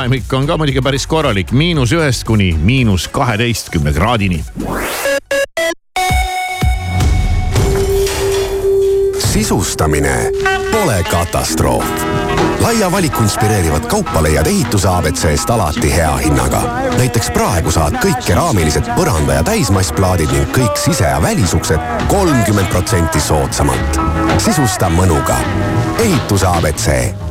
[0.00, 4.44] ajamik on ka muidugi päris korralik, miinus ühest kuni miinus kaheteistkümne kraadini.
[9.18, 10.30] sisustamine
[10.72, 11.84] pole katastroof.
[12.60, 16.62] laia valiku inspireerivat kaupa leiad ehituse abc-st alati hea hinnaga.
[16.96, 23.20] näiteks praegu saad kõik keraamilised põranda- ja täismassplaadid ning kõik sise- ja välisuksed kolmkümmend protsenti
[23.20, 24.00] soodsamalt.
[24.38, 25.36] sisusta mõnuga.
[25.98, 27.29] ehituse abc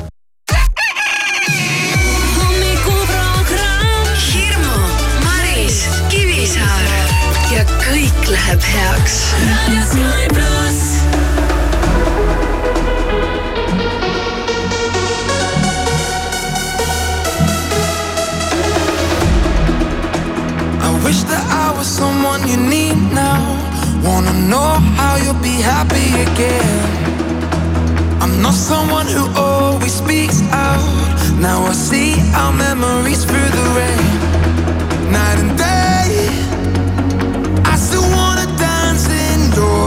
[8.57, 9.29] heaks.
[21.09, 23.41] Wish that I was someone you need now.
[24.03, 26.77] Wanna know how you'll be happy again.
[28.21, 30.85] I'm not someone who always speaks out.
[31.41, 35.11] Now I see our memories through the rain.
[35.11, 35.78] Night and day.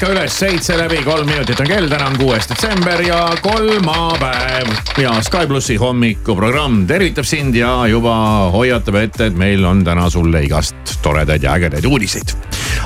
[0.00, 4.70] ärka üles, seitse läbi, kolm minutit on kell, täna on kuues detsember ja kolmapäev.
[4.96, 8.14] ja Sky plussi hommikuprogramm tervitab sind ja juba
[8.54, 12.32] hoiatab ette, et meil on täna sulle igast toredaid ja ägedaid uudiseid.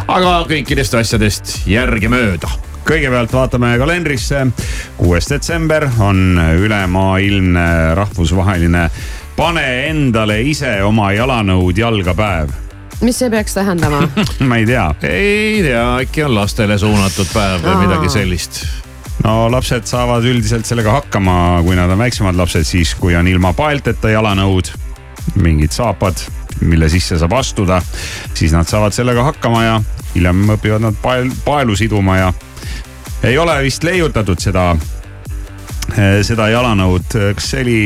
[0.08, 2.50] aga kõikidest asjadest järgemööda
[2.82, 4.46] kõigepealt vaatame kalendrisse.
[4.96, 8.90] kuues detsember on ülemaailmne rahvusvaheline
[9.36, 12.63] pane endale ise oma jalanõud jalga päev.
[13.04, 14.02] Mis see peaks tähendama?
[14.48, 14.86] ma ei tea.
[15.08, 18.62] ei tea, äkki on lastele suunatud päev või midagi sellist.
[19.24, 21.36] no lapsed saavad üldiselt sellega hakkama,
[21.66, 24.72] kui nad on väiksemad lapsed, siis kui on ilma paelteta jalanõud,
[25.40, 26.24] mingid saapad,
[26.64, 27.82] mille sisse saab astuda,
[28.34, 29.78] siis nad saavad sellega hakkama ja
[30.14, 32.32] hiljem õpivad nad pael, paelu siduma ja
[33.24, 34.72] ei ole vist leiutatud seda
[36.24, 37.80] seda jalanõud, kas see oli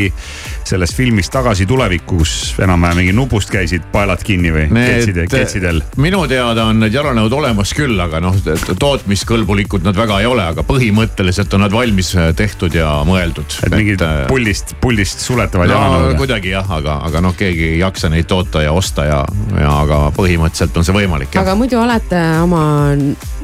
[0.69, 2.33] sellest filmist Tagasi tulevikku, kus
[2.63, 5.83] enam-vähem mingi nupust käisid paelad kinni või ketsid, ketsidel?
[6.01, 8.37] minu teada on need jalanõud olemas küll, aga noh,
[8.81, 13.59] tootmiskõlbulikud nad väga ei ole, aga põhimõtteliselt on nad valmis äh, tehtud ja mõeldud.
[13.67, 16.19] et mingid puldist, puldist suletavad no jalanõud?
[16.21, 19.23] kuidagi jah, aga, aga noh, keegi ei jaksa neid toota ja osta ja,
[19.61, 22.65] ja aga põhimõtteliselt on see võimalik aga muidu olete oma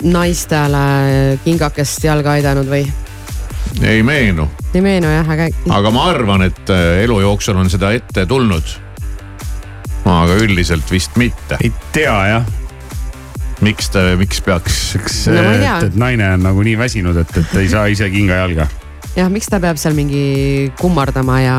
[0.04, 0.84] naistele
[1.44, 2.84] kingakest jalga aidanud või?
[3.82, 7.92] Ei meenu, ei meenu jah, aga aga ma arvan, et äh, elu jooksul on seda
[7.96, 8.76] ette tulnud.
[10.04, 11.58] aga üldiselt vist mitte.
[11.64, 12.46] ei tea jah,
[13.64, 14.80] miks ta, miks peaks?
[15.00, 15.76] eks No ei tea.
[15.78, 18.68] et, et naine on nagu nii väsinud, et, et ei saa ise kinga jalga.
[19.16, 21.56] jah, miks ta peab seal mingi kummardama ja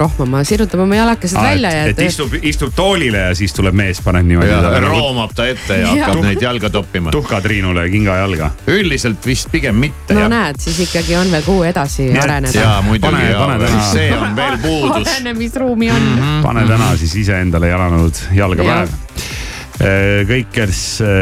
[0.00, 4.00] rohmama, sirutab oma jalakesed välja ja et, et istub, istub toolile ja siis tuleb mees,
[4.04, 6.04] paneb niimoodi ja nagu roomab ta ette ja Jah.
[6.08, 7.10] hakkab neid jalga toppima.
[7.14, 8.50] tuhkatriinule kinga jalga.
[8.68, 10.30] üldiselt vist pigem mitte no jah.
[10.34, 12.60] näed, siis ikkagi on veel kuhu edasi Nii et- areneda.
[12.60, 15.08] ja muidugi Pane- pane ja täna- see on veel puudus.
[15.14, 16.18] arenemisruumi on mm.
[16.22, 16.42] -hmm.
[16.42, 18.78] pane täna siis iseendale jalanõud jalga Jah.
[18.84, 19.47] päev.
[20.28, 20.80] kõik, kes,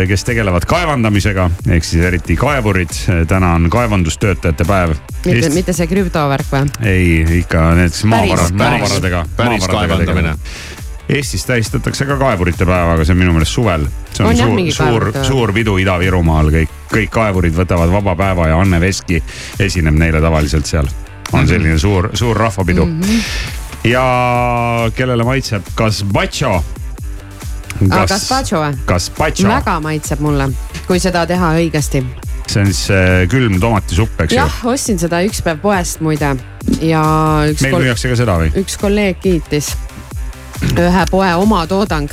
[0.09, 2.95] kes tegelevad kaevandamisega ehk siis eriti kaevurid,
[3.29, 4.95] täna on kaevandustöötajate päev.
[5.27, 6.65] mitte, mitte see krüptovärk või?
[6.89, 9.27] ei, ikka need maavarad, maavaradega.
[9.37, 10.35] päris kaevandamine.
[11.09, 13.85] Eestis tähistatakse ka kaevurite päeva, aga see on minu meelest suvel.
[14.11, 14.37] see on, On
[14.73, 19.21] suur suur suur pidu Ida-Virumaal, kõik, kõik kaevurid võtavad vaba päeva ja Anne Veski
[19.61, 20.89] esineb neile tavaliselt seal.
[21.33, 23.01] on selline suur, suur rahvapidu mm.
[23.01, 23.91] -hmm.
[23.91, 26.65] ja kellele maitseb gazpacho.
[27.91, 28.79] aa, gazpacho või?
[28.89, 30.51] Gazpacho, väga maitseb mulle,
[30.87, 32.05] kui seda teha õigesti.
[32.47, 36.37] see on siis äh, külm tomatisupp, eks ju jah, ostsin seda üks päev poest muide
[36.81, 37.03] ja
[37.51, 38.55] üks meil müüakse ka seda või?
[38.63, 39.75] üks kolleeg kiitis
[40.77, 42.11] ühe poe oma toodang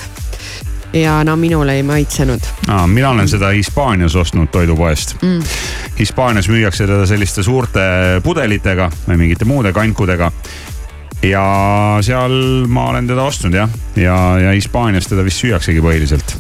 [0.93, 2.39] ja no minule ei maitsenud.
[2.67, 5.39] Aa, mina olen seda Hispaanias ostnud toidupoest mm..
[5.99, 7.81] Hispaanias müüakse teda selliste suurte
[8.23, 10.31] pudelitega või mingite muude kankudega.
[11.23, 11.43] Ja
[12.01, 16.35] seal ma olen teda ostnud jah, ja, ja Hispaanias teda vist süüaksegi põhiliselt.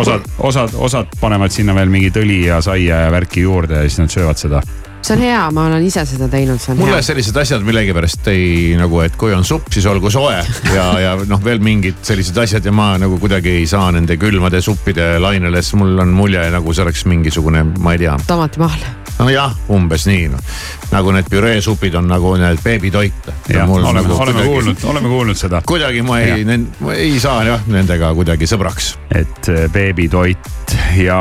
[0.00, 4.00] osad, osad, osad panevad sinna veel mingit õli ja saia ja värki juurde ja siis
[4.00, 4.62] nad söövad seda.
[5.04, 7.04] See on hea, ma olen ise seda teinud, see on mulle hea.
[7.04, 10.38] sellised asjad millegipärast ei nagu, et kui on supp, siis olgu soe
[10.72, 14.62] ja, ja noh, veel mingid sellised asjad ja ma nagu kuidagi ei saa nende külmade
[14.64, 18.86] suppide lainele, sest mul on mulje nagu see oleks mingisugune, ma ei tea, tomatimahl.
[19.20, 20.56] nojah, umbes nii noh.
[20.94, 23.30] nagu need püreesupid on nagu need beebitoit.
[23.52, 26.48] oleme, nagu oleme kuulnud, oleme kuulnud seda, kuidagi ma ei,
[26.96, 28.94] ei saa jah nendega kuidagi sõbraks.
[29.12, 30.54] et äh, beebitoit
[30.96, 31.20] ja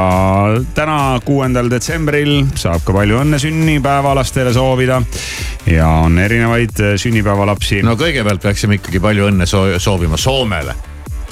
[0.76, 3.40] täna, kuuendal detsembril saab ka palju õnne
[3.78, 5.02] sünnipäevalastele soovida.
[5.66, 10.76] ja on erinevaid äh, sünnipäevalapsi no kõigepealt peaksime ikkagi palju õnne soo- soovima Soomele.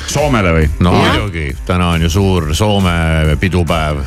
[0.08, 0.70] Soomele või?
[0.80, 3.98] no muidugi, täna on ju suur Soome pidupäev.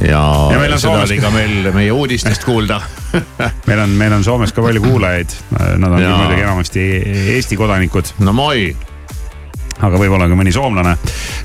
[0.00, 0.20] ja,
[0.52, 2.80] Ja meil on seda Soomes oli ka- meil meie uudistest kuulda.
[3.66, 5.32] meil on, meil on Soomes ka palju kuulajaid,
[5.78, 6.16] nad on Jaa.
[6.18, 6.86] muidugi enamasti
[7.38, 8.74] Eesti kodanikud, no moi,
[9.82, 10.96] aga võib-olla ka mõni soomlane,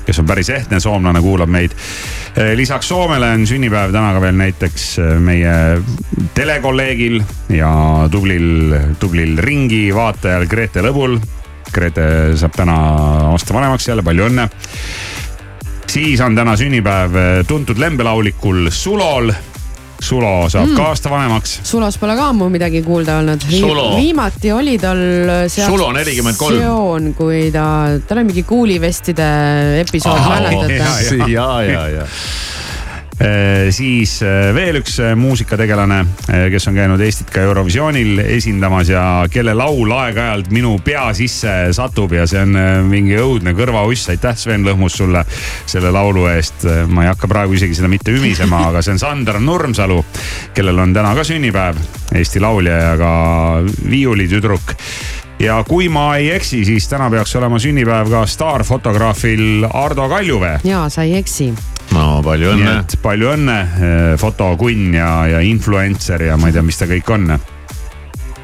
[0.06, 1.74] kes on päris ehtne soomlane, kuulab meid.
[2.54, 5.54] lisaks Soomele on sünnipäev täna ka veel näiteks eh, meie
[6.34, 7.20] telekolleegil
[7.52, 7.72] ja
[8.10, 11.18] tublil, tublil ringi vaatajal Grete Lõbul.
[11.72, 12.04] Grete
[12.40, 12.76] saab täna
[13.32, 14.48] aasta vanemaks jälle, palju õnne.
[15.88, 19.32] siis on täna sünnipäev eh, tuntud lembelaulikul Sulol.
[19.98, 20.76] Sulo saab mm.
[20.78, 23.42] ka aasta vanemaks Sulos pole ka ammu midagi kuulda olnud.
[23.50, 23.88] Sulo.
[23.96, 25.00] viimati oli tal
[25.50, 26.30] see Sulo 43.
[26.34, 27.64] aktsioon, kui ta,
[28.06, 29.28] tal oli mingi kuulivestide
[29.82, 30.78] episood, mäletate?
[31.32, 32.06] jaa, ja, ja, ja.
[33.18, 35.96] Eh, siis eh, veel üks eh, muusikategelane,
[36.52, 42.14] kes on käinud Eestit ka Eurovisioonil esindamas ja kelle laul aeg-ajalt minu pea sisse satub
[42.14, 42.54] ja see on
[42.86, 44.12] mingi õudne kõrvauss.
[44.12, 45.24] aitäh, Sven Lõhmus sulle
[45.66, 46.62] selle laulu eest.
[46.86, 49.98] ma ei hakka praegu isegi seda mitte ümisema, aga see on Sander Nurmsalu,
[50.54, 51.80] kellel on täna ka sünnipäev,
[52.14, 53.12] Eesti laulja ja ka
[53.90, 54.76] viiulitüdruk
[55.42, 60.86] ja kui ma ei eksi, siis täna peaks olema sünnipäev ka staarfotograafil Ardo Kaljuvee ja
[60.88, 61.50] sa ei eksi.
[61.94, 62.74] No palju õnne.
[62.82, 63.58] et palju õnne,
[64.20, 67.26] fotokunn ja, ja influencer ja ma ei tea, mis ta kõik on.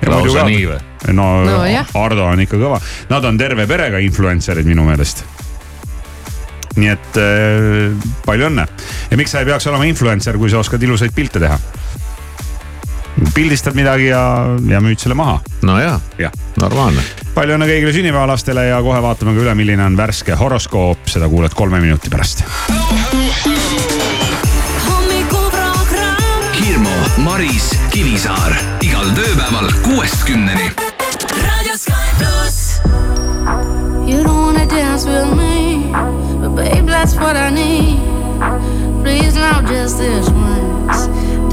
[0.04, 0.80] lausa nii või?
[1.12, 1.60] no, No.
[2.00, 5.24] Ardo on ikka kõva, nad on terve perega influencer'id minu meelest.
[6.74, 8.64] nii et äh, palju õnne
[9.10, 11.58] ja miks sa ei peaks olema influencer, kui sa oskad ilusaid pilte teha?
[13.34, 14.22] Pildistad midagi ja,
[14.68, 17.02] ja müüd selle maha, no jaa, jah normaalne.
[17.34, 21.54] palju õnne kõigile sünnipäevalastele ja kohe vaatame ka üle, milline on värske horoskoop, seda kuuled
[21.56, 22.44] kolme minuti pärast.
[26.54, 30.72] Hirmu, Maris, Kivisaar igal tööpäeval kuuest kümneni.
[34.04, 35.90] You don't wanna dance with me,
[36.40, 37.98] but babe, that's what I need.
[39.02, 41.23] Please, now just this once.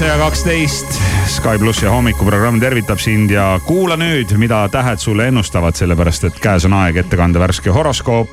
[0.00, 1.00] Seitse ja kaksteist.
[1.28, 6.64] Sky plussi hommikuprogramm tervitab sind ja kuula nüüd, mida tähed sulle ennustavad, sellepärast et käes
[6.64, 8.30] on aeg ette kanda värske horoskoop.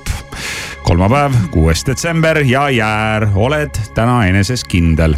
[0.87, 5.17] kolmapäev, kuues detsember ja jäär, oled täna eneses kindel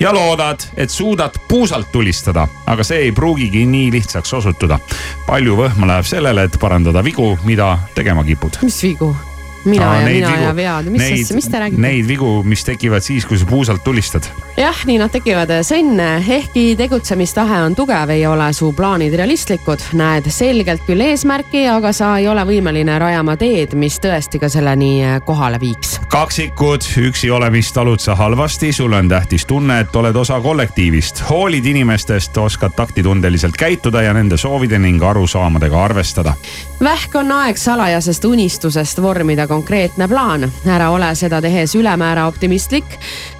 [0.00, 4.78] ja loodad, et suudad puusalt tulistada, aga see ei pruugigi nii lihtsaks osutuda.
[5.26, 8.62] palju võhma läheb sellele, et parandada vigu, mida tegema kipud.
[8.62, 9.16] mis vigu?
[9.64, 11.80] Mina Aa, ja mina vigu- ja vead, mis asja, mis te räägite?
[11.80, 14.26] Neid vigu, mis tekivad siis, kui sa puusalt tulistad.
[14.56, 15.50] jah, nii nad tekivad.
[15.62, 19.80] Sven, ehkki tegutsemistahe on tugev, ei ole su plaanid realistlikud.
[19.92, 25.02] näed selgelt küll eesmärki, aga sa ei ole võimeline rajama teed, mis tõesti ka selleni
[25.24, 26.00] kohale viiks.
[26.12, 31.22] kaksikud, üksi olemist talud sa halvasti, sulle on tähtis tunne, et oled osa kollektiivist.
[31.30, 36.34] hoolid inimestest, oskad taktitundeliselt käituda ja nende soovide ning arusaamadega arvestada.
[36.82, 40.52] vähk on aeg salajasest unistusest vormida konkreetne plaan.
[40.66, 42.84] ära ole seda tehes ülemäära optimistlik.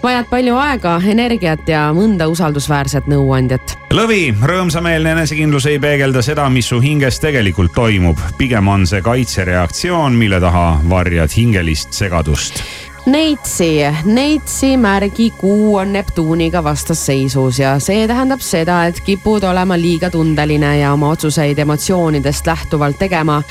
[0.03, 3.79] vajad palju aega, energiat ja mõnda usaldusväärset nõuandjat.
[3.91, 8.19] lõvi, rõõmsameelne enesekindlus ei peegelda seda, mis su hinges tegelikult toimub.
[8.39, 12.62] pigem on see kaitsereaktsioon, mille taha varjad hingelist segadust.
[13.07, 20.11] Neitsi, Neitsi märgi kuu on Neptuuniga vastasseisus ja see tähendab seda, et kipud olema liiga
[20.11, 23.43] tundeline ja oma otsuseid emotsioonidest lähtuvalt tegema.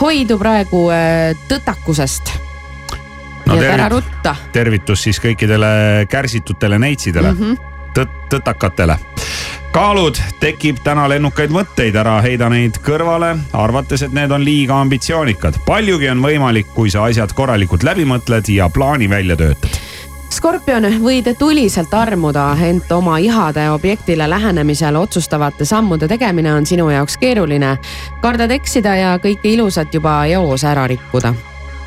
[0.00, 2.32] hoidu praegu äh, tõtakusest
[3.46, 4.36] No ja ära rutta.
[4.52, 7.56] tervitus siis kõikidele kärsitutele neitsidele mm, -hmm.
[7.98, 8.98] tõt-, tõtakatele.
[9.72, 15.60] kaalud, tekib täna lennukaid mõtteid, ära heida neid kõrvale, arvates, et need on liiga ambitsioonikad.
[15.66, 19.78] paljugi on võimalik, kui sa asjad korralikult läbi mõtled ja plaani välja töötad.
[20.30, 27.16] Skorpion, võid tuliselt armuda, ent oma ihade objektile lähenemisel otsustavate sammude tegemine on sinu jaoks
[27.16, 27.78] keeruline.
[28.20, 31.34] kardad eksida ja kõike ilusat juba eos ära rikkuda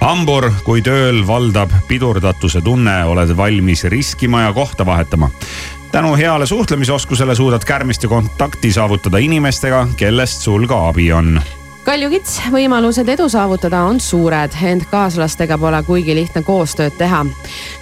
[0.03, 5.29] hambur, kui tööl valdab pidurdatuse tunne, oled valmis riskima ja kohta vahetama.
[5.93, 11.41] Tänu heale suhtlemisoskusele suudad kärmist ja kontakti saavutada inimestega, kellest sul ka abi on
[11.85, 17.25] kaljukits, võimalused edu saavutada on suured, ent kaaslastega pole kuigi lihtne koostööd teha.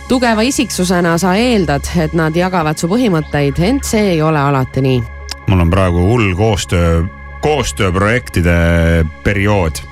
[0.08, 5.04] tugeva isiksusena sa eeldad, et nad jagavad su põhimõtteid, ent see ei ole alati nii.
[5.48, 7.04] mul on praegu hull koostöö,
[7.42, 9.91] koostööprojektide periood.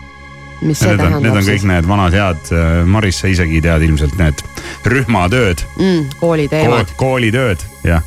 [0.61, 2.53] Mis see Need on, need tähendab on kõik siis need vanad head,
[2.89, 4.45] Maris, sa isegi tead ilmselt need
[4.89, 8.03] rühmatööd, mm,, kooliteemad, koolitööd, jah.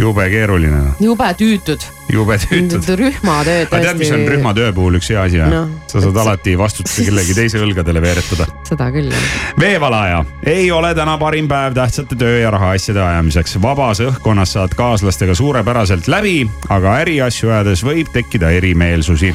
[0.00, 2.86] jube keeruline, jube tüütud, jube tüütud.
[3.02, 6.10] rühmatööd aga tead, mis on tõesti, rühmatöö puhul üks hea asi või Noh, sa saad
[6.10, 8.46] et alati vastutuse kellegi teise õlgadele veeretada.
[8.70, 9.28] seda küll jah.
[9.60, 10.22] veevalaja
[10.54, 13.58] ei ole täna parim päev tähtsate töö ja rahaasjade ajamiseks.
[13.62, 19.34] vabas õhkkonnas saad kaaslastega suurepäraselt läbi, aga äriasju ajades võib tekkida erimeelsusi.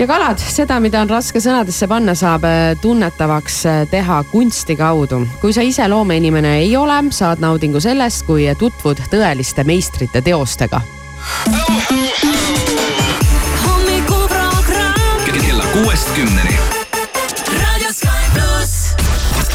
[0.00, 5.26] Ja kalad, seda, mida on raske sõnadesse panna, saab äh, tunnetavaks äh, teha kunsti kaudu.
[5.42, 10.80] kui sa ise loomeinimene ei ole, saad naudingu sellest, kui tutvud tõeliste meistrite teostega.
[15.50, 16.56] kella kuuest kümneni.
[17.60, 18.96] Raadio Sky pluss.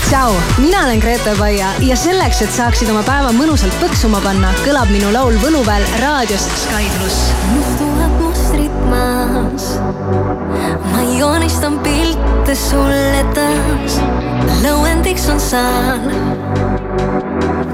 [0.09, 4.93] tšau, mina olen Grete Paia ja selleks, et saaksid oma päeva mõnusalt põksuma panna, kõlab
[4.93, 7.33] minu laul Võluväel raadios Sky pluss.
[7.55, 9.94] mustuvad mustrid maas.
[10.91, 13.99] Ma joonistan pilte sulle taas.
[14.63, 16.09] lõuendiks on saal,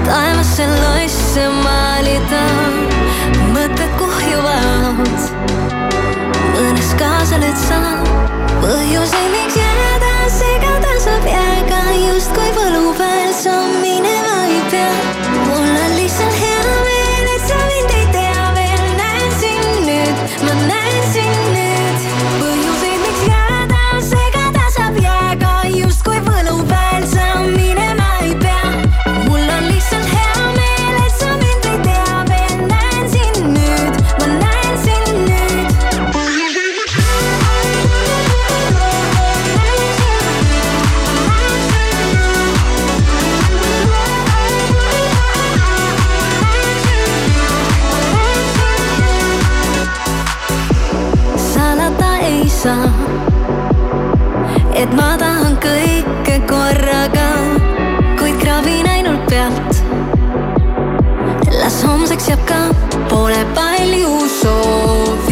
[0.06, 2.44] taevasse loisse maalida.
[3.54, 5.26] mõtted kuhjuvad,
[6.54, 8.14] mõnes kaasa nüüd saab.
[8.62, 13.56] põhjuseid, miks jääda segada saab jääga justkui võlupäev sa
[52.56, 52.88] saa,
[54.72, 57.28] et ma tahan kõike korraga,
[58.16, 59.82] kuid kraabin ainult pealt.
[61.60, 62.60] las homseks jääb ka,
[63.12, 65.25] pole palju soovinud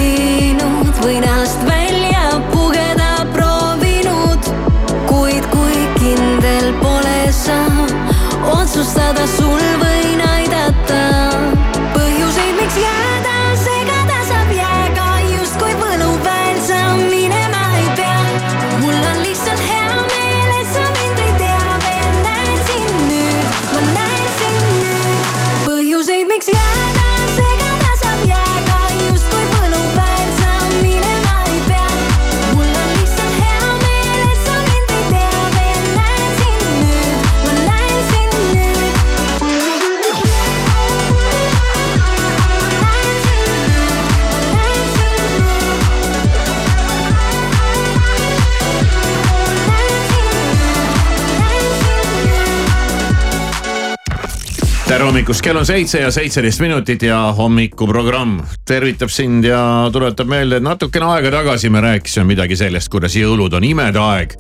[55.05, 59.59] tere hommikust, kell on seitse ja seitseteist minutit ja hommikuprogramm tervitab sind ja
[59.93, 64.33] tuletab meelde, et natukene aega tagasi me rääkisime midagi sellest, kuidas jõulud on imede aeg.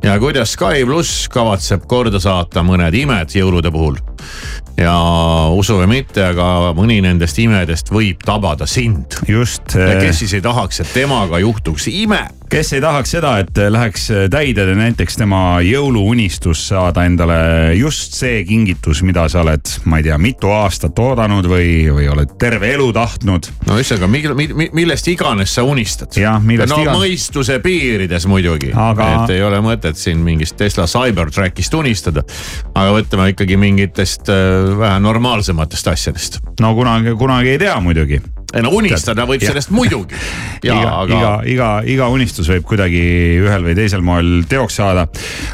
[0.00, 4.00] ja kuidas Sky pluss kavatseb korda saata mõned imed jõulude puhul.
[4.78, 4.94] Ja
[5.54, 9.18] usu või mitte, aga mõni nendest imedest võib tabada sind.
[9.28, 9.74] just.
[9.74, 14.06] ja kes siis ei tahaks, et temaga juhtuks ime kes ei tahaks seda, et läheks
[14.32, 17.36] täide näiteks tema jõuluunistus saada endale
[17.76, 22.32] just see kingitus, mida sa oled, ma ei tea, mitu aastat oodanud või, või oled
[22.40, 23.50] terve elu tahtnud.
[23.68, 24.08] no ühesõnaga,
[24.72, 26.16] millest iganes sa unistad.
[26.72, 27.02] no iganes.
[27.02, 32.24] mõistuse piirides muidugi Aga- et ei ole mõtet siin mingist Tesla Cybertrackist unistada.
[32.74, 36.40] aga mõtleme ikkagi mingitest äh, vähe normaalsematest asjadest.
[36.60, 38.20] no kunagi, kunagi ei tea muidugi.
[38.54, 39.52] ei no unistada võib Jah.
[39.52, 40.18] sellest muidugi.
[40.62, 43.04] ja iga, aga iga, iga, iga unistus võib kuidagi
[43.44, 45.08] ühel või teisel moel teoks saada.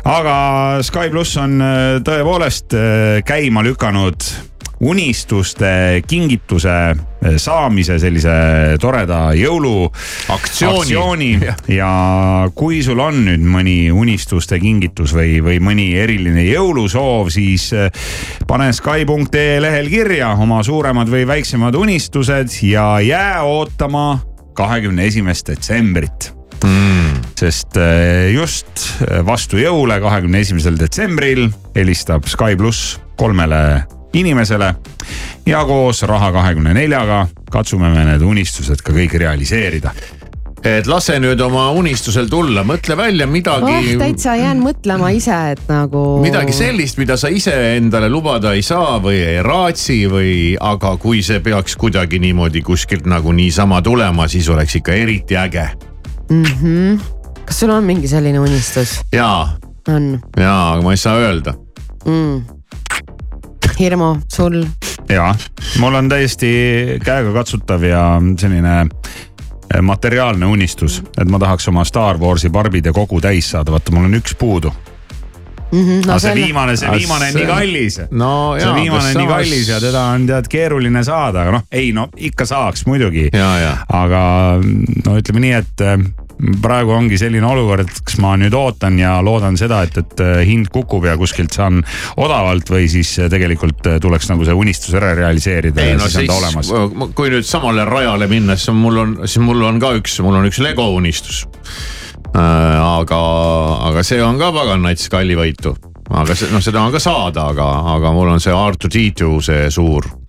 [0.05, 0.35] aga
[0.83, 4.33] Sky pluss on äh, tõepoolest äh, käima lükanud
[4.81, 8.35] unistuste kingituse äh, saamise sellise
[8.81, 9.87] toreda jõulu
[10.35, 10.81] Aktsiooni.
[10.81, 11.63] aktsiooni Jah.
[11.71, 11.91] ja
[12.55, 17.91] kui sul on nüüd mõni unistuste kingitus või, või mõni eriline jõulusoov, siis äh,
[18.49, 24.19] pane Sky.ee lehel kirja oma suuremad või väiksemad unistused ja jää ootama
[24.55, 26.33] kahekümne esimest detsembrit
[26.65, 28.87] mm, sest äh, just
[29.27, 34.75] vastu jõule, kahekümne esimesel detsembril helistab Sky pluss kolmele inimesele
[35.47, 39.93] ja koos Raha kahekümne neljaga katsume me need unistused ka kõik realiseerida.
[40.65, 45.61] et lase nüüd oma unistusel tulla, mõtle välja midagi oh, täitsa jään mõtlema ise, et
[45.69, 46.05] nagu.
[46.25, 51.21] midagi sellist, mida sa ise endale lubada ei saa või ei raatsi või, aga kui
[51.23, 55.69] see peaks kuidagi niimoodi kuskilt nagu niisama tulema, siis oleks ikka eriti äge.
[56.31, 56.99] Mhm.
[57.45, 59.03] kas sul on mingi selline unistus?
[59.13, 61.59] jaa, on jaa, aga ma ei saa öelda.
[62.07, 62.64] mm.?
[63.79, 64.65] Hirmu, sul?
[65.09, 65.35] ja
[65.83, 66.51] mul on täiesti
[67.05, 68.05] käegakatsutav ja
[68.41, 73.93] selline eh, materiaalne unistus, et ma tahaks oma Star Warsi barbide kogu täis saada, vaata
[73.95, 74.73] mul on üks puudu
[75.75, 76.19] Mhm, no,.
[76.23, 77.97] see viimane, see viimane on nii kallis.
[78.11, 81.65] no see jaa, viimane on nii kallis ja teda on tead keeruline saada, aga noh,
[81.73, 83.27] ei no ikka saaks muidugi.
[83.33, 84.21] ja, ja aga
[84.63, 85.97] no ütleme nii, et eh,
[86.63, 90.41] praegu ongi selline olukord, et kas ma nüüd ootan ja loodan seda, et, et eh,
[90.49, 91.83] hind kukub ja kuskilt saan
[92.21, 96.09] odavalt või siis eh, tegelikult eh, tuleks nagu see unistus ära realiseerida ei ja no
[96.11, 96.73] siis on ta olemas.,
[97.15, 100.41] kui nüüd samale rajale minna, siis on mul on, siis mul on ka üks, mul
[100.41, 101.45] on üks Lego unistus.
[102.35, 103.21] aga,
[103.91, 105.77] aga see on ka pagan nats kallivõitu,
[106.11, 110.11] aga see noh, seda on ka saada, aga, aga mul on see R2D2 see suur
[110.11, 110.24] äh,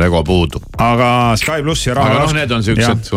[0.00, 0.60] Lego puudu.
[0.80, 2.14] aga Sky pluss ja raha.
[2.14, 3.10] aga noh, need on siuksed,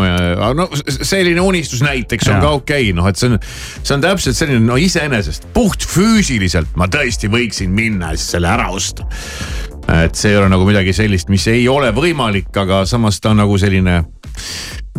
[0.58, 2.44] no selline unistus näiteks on Jaa.
[2.44, 3.40] ka okei okay,, noh et see on,
[3.80, 8.52] see on täpselt selline no iseenesest puht füüsiliselt ma tõesti võiksin minna ja siis selle
[8.52, 9.08] ära osta.
[10.04, 13.44] et see ei ole nagu midagi sellist, mis ei ole võimalik, aga samas ta on
[13.46, 14.02] nagu selline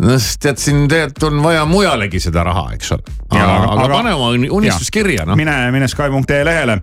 [0.01, 3.13] noh, tead siin tegelikult on vaja mujalegi seda raha, eks ole.
[3.29, 5.37] aga, aga, aga pane oma unistus kirja, noh.
[5.39, 6.77] mine, mine Sky.ee lehele,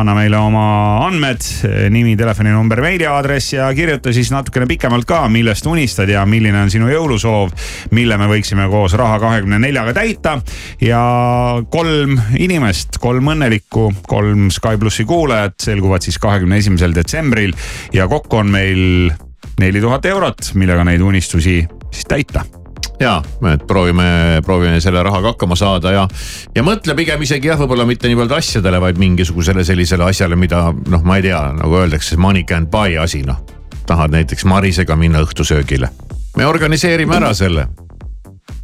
[0.00, 0.64] anna meile oma
[1.06, 1.46] andmed,
[1.94, 6.90] nimi, telefoninumber, meiliaadress ja kirjuta siis natukene pikemalt ka, millest unistad ja milline on sinu
[6.90, 7.54] jõulusoov,
[7.96, 10.36] mille me võiksime koos Raha kahekümne neljaga täita.
[10.82, 11.00] ja
[11.70, 17.54] kolm inimest, kolm õnnelikku, kolm Sky plussi kuulajat selguvad siis kahekümne esimesel detsembril
[17.94, 19.12] ja kokku on meil
[19.60, 21.60] neli tuhat eurot, millega neid unistusi
[21.90, 22.44] siis täita
[23.00, 23.22] ja,
[23.52, 26.06] et proovime, proovime selle rahaga hakkama saada ja,
[26.54, 31.06] ja mõtle pigem isegi jah, võib-olla mitte niivõrd asjadele, vaid mingisugusele sellisele asjale, mida noh,
[31.06, 33.40] ma ei tea, nagu öeldakse, money can't buy asi noh.
[33.86, 35.90] tahad näiteks Marisega minna õhtusöögile,
[36.36, 37.66] me organiseerime ära selle,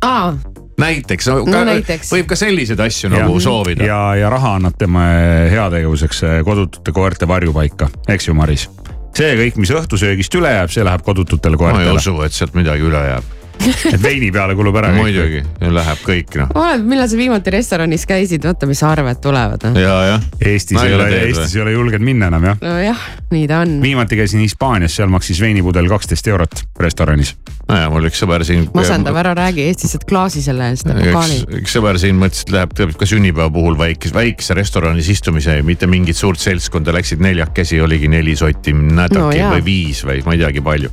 [0.04, 0.34] aa,
[0.78, 2.12] näiteks no,, No näiteks.
[2.12, 3.84] võib ka selliseid asju nagu soovida.
[3.88, 5.06] ja, ja raha annab tema
[5.52, 8.68] heategevuseks eh, kodutute koerte varjupaika, eks ju, Maris?
[9.16, 12.56] See kõik, mis õhtusöögist üle jääb, see läheb kodututele ma ei koertele, usu, et sealt
[12.58, 13.35] midagi üle jääb,
[13.94, 14.92] et veini peale kulub ära.
[14.96, 19.66] muidugi, läheb kõik noh, oleneb, millal sa viimati restoranis käisid, vaata, mis arved tulevad.
[19.74, 20.26] ja, jah.
[20.40, 22.62] Eestis ei ole, Eestis ei ole julgenud minna enam jah.
[22.62, 23.76] nojah, nii ta on.
[23.82, 27.34] viimati käisin Hispaanias, seal maksis veinipudel kaksteist eurot restoranis.
[27.68, 28.68] nojah, mul üks sõber siin.
[28.76, 32.96] masendav, ära räägi, Eestis saad klaasi selle eest, pokaali üks, sõber siin mõtles, et läheb
[32.96, 38.36] ka sünnipäeva puhul väikese, väikese restoranis istumise, mitte mingit suurt seltskonda, läksid neljakesi, oligi neli
[38.38, 39.52] sotti nädaki No no, jaa.
[39.56, 40.90] või viis või ma ei teagi palju.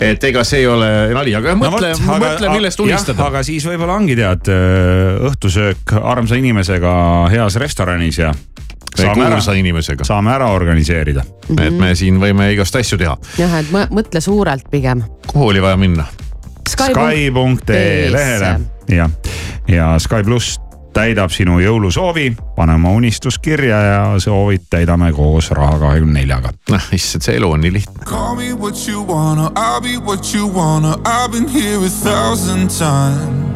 [0.00, 3.26] et ega see ei ole nali, aga mõtle no,, mõtle, millest unistada.
[3.30, 4.50] aga siis võib-olla ongi tead
[5.30, 6.92] õhtusöök armsa inimesega
[7.32, 8.32] heas restoranis ja
[8.96, 11.24] saame ära, kuulsa inimesega, saame ära organiseerida.
[11.58, 13.16] et me siin võime igast asju teha.
[13.38, 15.04] jah, et mõ- mõtle suurelt pigem.
[15.26, 16.06] kuhu oli vaja minna?
[16.70, 19.08] Sky.ee lehele ja,
[19.68, 20.58] ja Sky pluss
[20.92, 26.52] täidab sinu jõulusoovi, pane oma unistus kirja ja soovid täidame koos Raha kahekümne neljaga.
[26.70, 28.04] noh, issand, see elu on nii lihtne.
[28.04, 30.96] Call me what you wanna, I'll be what you wanna.
[31.04, 33.50] I've been here a thousand times.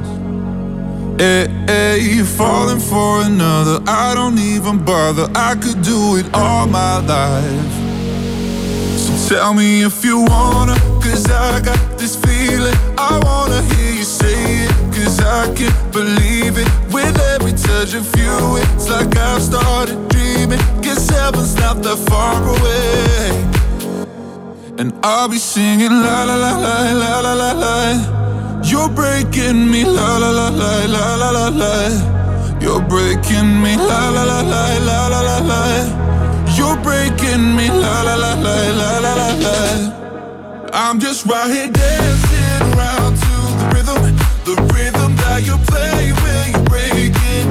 [1.18, 3.78] Hey, hey, you're falling for another.
[3.86, 5.28] I don't even bother.
[5.34, 7.72] I could do it all my life.
[8.98, 12.74] So tell me if you wanna, cause I got this feeling.
[12.98, 16.83] I wanna hear you say it, cause I can't believe it.
[17.64, 20.61] Touch of you, it's like I've started dreaming.
[20.83, 23.31] Guess heaven's not that far away.
[24.79, 28.61] And I'll be singing la la la la la la la la.
[28.62, 31.74] You're breaking me la la la la la la la la.
[32.61, 35.62] You're breaking me la la la la la la la la.
[36.57, 40.70] You're breaking me la la la la la la la la.
[40.72, 44.16] I'm just right here dancing around to the rhythm,
[44.48, 46.44] the rhythm that you play when.
[46.94, 47.23] You know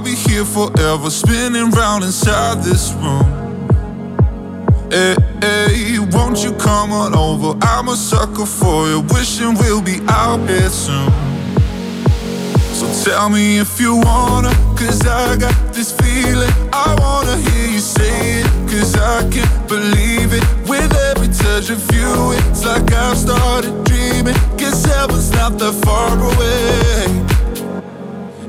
[0.00, 3.22] I'll be here forever, spinning round inside this room.
[4.90, 7.58] Hey, hey, won't you come on over?
[7.60, 11.12] I'm a sucker for you, wishing we'll be out here soon.
[12.72, 16.48] So tell me if you wanna, cause I got this feeling.
[16.72, 20.42] I wanna hear you say it, cause I can't believe it.
[20.66, 24.36] With every touch of you, it's like I've started dreaming.
[24.56, 27.29] Guess heaven's not that far away.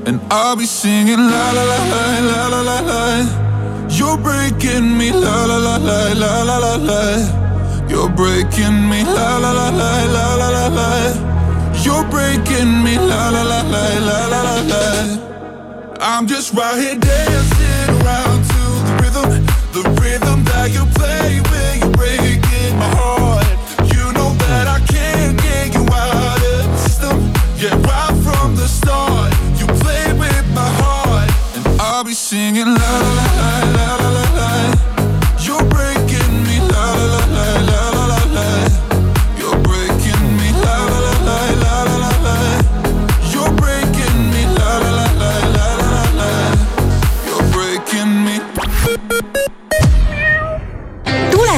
[0.04, 3.88] And I'll be singing la la la la la la la la.
[3.88, 7.88] You're breaking me la la la la la la la la.
[7.88, 11.82] You're breaking me la la la la la la la la.
[11.84, 15.98] You're breaking me la la la la la la la la.
[16.00, 21.71] I'm just right here dancing around to the rhythm, the rhythm that you play when
[32.02, 33.31] I'll be singing la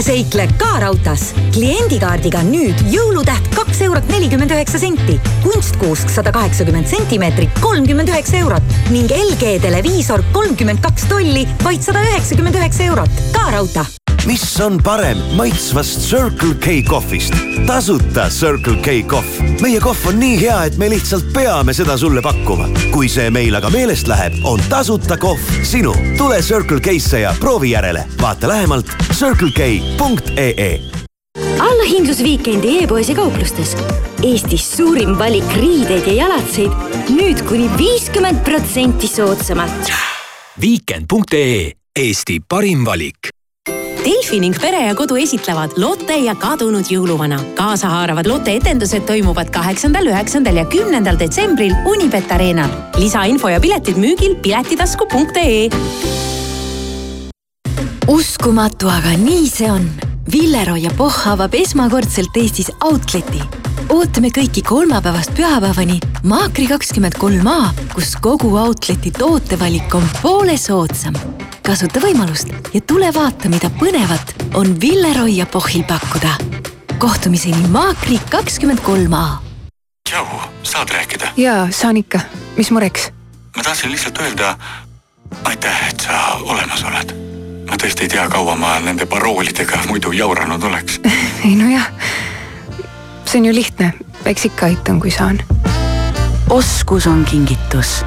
[0.05, 1.31] seikle ka raudtees.
[1.55, 8.79] kliendikaardiga nüüd jõulutäht kaks eurot nelikümmend üheksa senti, kunstkuusk sada kaheksakümmend sentimeetrit, kolmkümmend üheksa eurot
[8.93, 13.23] ning LG televiisor kolmkümmend kaks tolli, vaid sada üheksakümmend üheksa eurot.
[13.33, 17.35] ka raudtee mis on parem maitsvast Circle K kohvist?
[17.67, 19.61] tasuta Circle K kohv.
[19.61, 22.69] meie kohv on nii hea, et me lihtsalt peame seda sulle pakkuma.
[22.93, 25.95] kui see meil aga meelest läheb, on tasuta kohv sinu.
[26.19, 28.07] tule Circle K-sse ja proovi järele.
[28.21, 30.81] vaata lähemalt circlek.ee
[31.61, 33.77] allahindlusviikendi e-poes ja kauplustes.
[34.23, 39.93] Eestis suurim valik riideid ja jalatseid nüüd kuni viiskümmend protsenti soodsamalt.
[40.61, 43.34] Viikend.ee Eesti parim valik
[44.35, 47.37] Delfi ning Pere ja Kodu esitlevad Lotte ja kadunud jõuluvana.
[47.55, 52.71] kaasahaaravad Lotte etendused toimuvad kaheksandal, üheksandal ja kümnendal detsembril Unibet Arenal.
[52.99, 55.69] lisainfo ja piletid müügil piletitasku.ee.
[58.09, 59.87] uskumatu, aga nii see on.
[60.33, 63.64] Villero ja Pohh avab esmakordselt Eestis Outleti.
[63.95, 71.15] Ootame kõiki kolmapäevast pühapäevani Maakri kakskümmend kolm A, kus kogu Outleti tootevalik on poole soodsam.
[71.67, 76.35] kasuta võimalust ja tule vaata, mida põnevat on Villero ja Pohhil pakkuda.
[76.99, 79.39] kohtumiseni Maakri kakskümmend kolm A.
[80.09, 80.27] tšau,
[80.63, 81.33] saad rääkida?
[81.37, 82.21] jaa, saan ikka.
[82.57, 83.13] mis mureks?
[83.57, 84.57] ma tahtsin lihtsalt öelda
[85.45, 87.15] aitäh, et sa olemas oled.
[87.71, 91.01] ma tõesti ei tea, kaua ma nende paroolidega muidu jauranud oleks.
[91.47, 91.91] ei nojah,
[93.35, 93.93] see on ju lihtne,
[94.25, 95.39] eks ikka aitan, kui saan.
[96.51, 98.05] oskus on kingitus.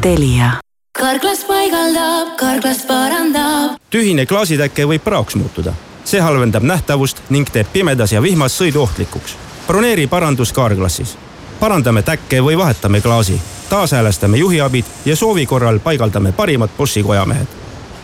[0.00, 0.50] Telia
[0.98, 3.76] karklas paigaldab, karklas parandab.
[3.90, 5.72] tühine klaasitäke võib praoks muutuda.
[6.04, 9.36] see halvendab nähtavust ning teeb pimedas ja vihmas sõidu ohtlikuks.
[9.66, 11.16] broneeri parandus Carglassis.
[11.60, 17.46] parandame täkke või vahetame klaasi, taashäälestame juhiabid ja soovi korral paigaldame parimad Boschi kojamehed.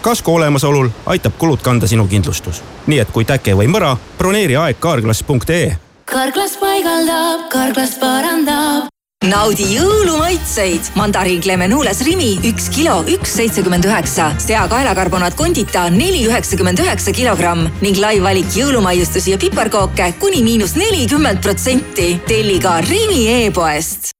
[0.02, 2.62] kasko olemasolul aitab kulud kanda sinu kindlustus.
[2.86, 8.88] nii et kui täke või mõra, broneeri aeg carglass.ee karklas paigaldab, karklas parandab.
[9.31, 10.90] naudi jõulumaitseid.
[10.99, 14.33] mandariin Clemenules Rimi üks kilo, üks seitsekümmend üheksa.
[14.38, 21.42] seakaelakarbonaat Condita neli üheksakümmend üheksa kilogramm ning lai valik jõulumaiustusi ja piparkooke kuni miinus nelikümmend
[21.42, 22.16] protsenti.
[22.27, 24.19] telli ka Rimi e-poest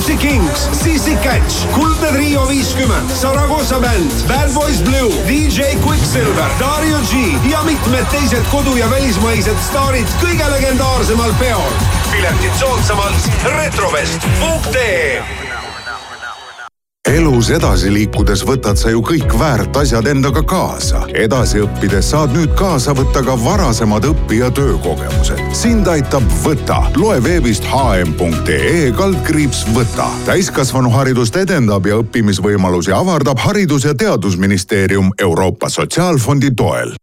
[0.00, 6.98] Gypsy Kings, Sissi Catch, Kuldne Trio viiskümmend, Saragossa bänd, Bad Boys Blue, DJ Quicksilver, Dario
[7.10, 11.68] G ja mitmed teised kodu- ja välismaised staarid kõige legendaarsemal peol.
[12.12, 15.39] piletid soodsamalt retrovest.ee
[17.10, 21.02] elus edasi liikudes võtad sa ju kõik väärt asjad endaga kaasa.
[21.14, 25.42] edasi õppides saad nüüd kaasa võtta ka varasemad õpi- ja töökogemused.
[25.52, 26.82] sind aitab Võta.
[26.96, 30.06] loe veebist hm.ee kaldkriips Võta.
[30.26, 36.94] täiskasvanuharidust edendab ja õppimisvõimalusi avardab Haridus- ja Teadusministeerium Euroopa Sotsiaalfondi toel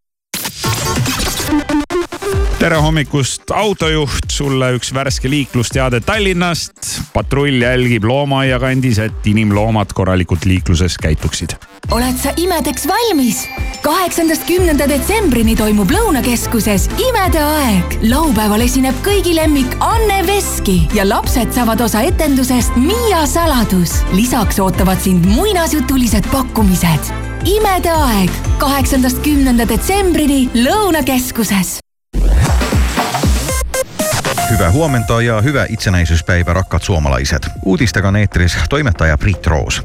[2.58, 6.74] tere hommikust, autojuht, sulle üks värske liiklusteade Tallinnast.
[7.14, 11.54] patrull jälgib loomaaia kandis, et inimloomad korralikult liikluses käituksid.
[11.92, 13.46] oled sa imedeks valmis?
[13.82, 17.98] kaheksandast kümnenda detsembrini toimub Lõunakeskuses imede aeg.
[18.10, 24.02] laupäeval esineb kõigi lemmik Anne Veski ja lapsed saavad osa etendusest Miia saladus.
[24.14, 27.14] lisaks ootavad sind muinasjutulised pakkumised
[27.46, 31.78] imede aeg kaheksandast kümnenda detsembrini Lõunakeskuses
[34.50, 37.50] Hyvää huomenta ja hyvää itsenäisyyspäivää rakkaat suomalaiset.
[37.66, 39.82] Uutistakan eetteris toimittaja Brit Rose.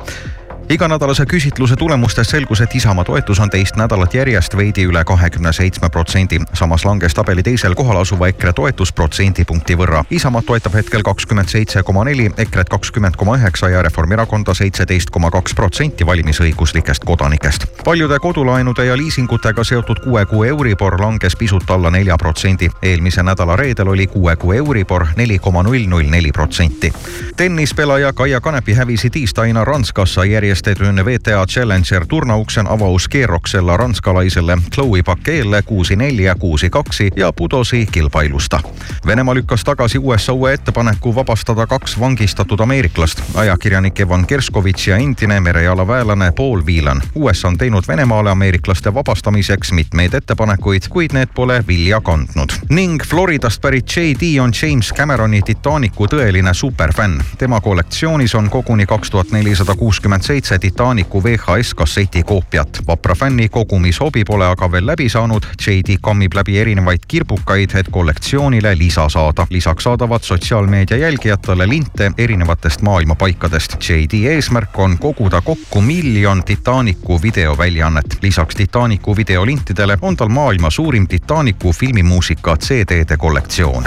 [0.73, 5.91] Iganädalase küsitluse tulemustest selgus, et Isamaa toetus on teist nädalat järjest veidi üle kahekümne seitsme
[5.91, 6.41] protsendi.
[6.55, 10.05] samas langes tabeli teisel kohal asuva EKRE toetus protsendipunkti võrra.
[10.11, 15.31] Isamaad toetab hetkel kakskümmend seitse koma neli, EKRE-t kakskümmend koma üheksa ja Reformierakonda seitseteist koma
[15.31, 17.67] kaks protsenti valimisõiguslikest kodanikest.
[17.85, 22.71] paljude kodulaenude ja liisingutega seotud kuue kuu Euribor langes pisut alla nelja protsendi.
[22.83, 26.93] eelmise nädala reedel oli kuue kuu Euribor neli koma null null neli protsenti.
[27.37, 35.03] tennispelaaja Kaia Kanepi hävisi tiistaina Ranskassa järjest järjestetyn VTA Challenger turnauksen avaus kierroksella ranskalaiselle Chloe
[35.03, 38.61] Paqueelle kuusi neljä, kuusi kaksi ja putosi kilpailusta.
[39.07, 45.41] Venemaa lükkas tagasi USA uue ettepaneku vabastada kaks vangistatud ameeriklast, ajakirjanik Evan Kerskovitš ja endine
[45.41, 47.03] merejalaväelane Paul Whelan.
[47.15, 52.51] USA on teinud Venemaale ameeriklaste vabastamiseks mitmeid ettepanekuid, kuid need pole vilja kandnud.
[52.69, 57.23] ning Floridast pärit JD on James Cameroni Titanicu tõeline superfänn.
[57.39, 62.83] tema kollektsioonis on koguni kaks tuhat nelisada kuuskümmend seitse seitse Titanicu VHS kasseti koopiat.
[62.87, 65.43] vapra fänni kogumishobi pole aga veel läbi saanud.
[65.67, 69.47] JD kammib läbi erinevaid kirbukaid, et kollektsioonile lisa saada.
[69.51, 73.77] lisaks saadavad sotsiaalmeedia jälgijatele linte erinevatest maailma paikadest.
[73.89, 78.19] JD eesmärk on koguda kokku miljon Titanicu videoväljaannet.
[78.23, 83.85] lisaks Titanicu videolintidele on tal maailma suurim Titanicu filmimuusika CD-de kollektsioon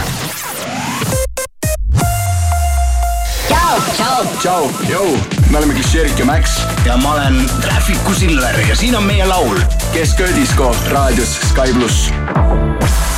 [4.39, 5.15] tšau, jõu,
[5.49, 6.59] me oleme Klišerik ja Max.
[6.85, 9.59] ja ma olen Trafficu Silver ja siin on meie laul.
[9.93, 12.11] kesköödisko raadios Sky pluss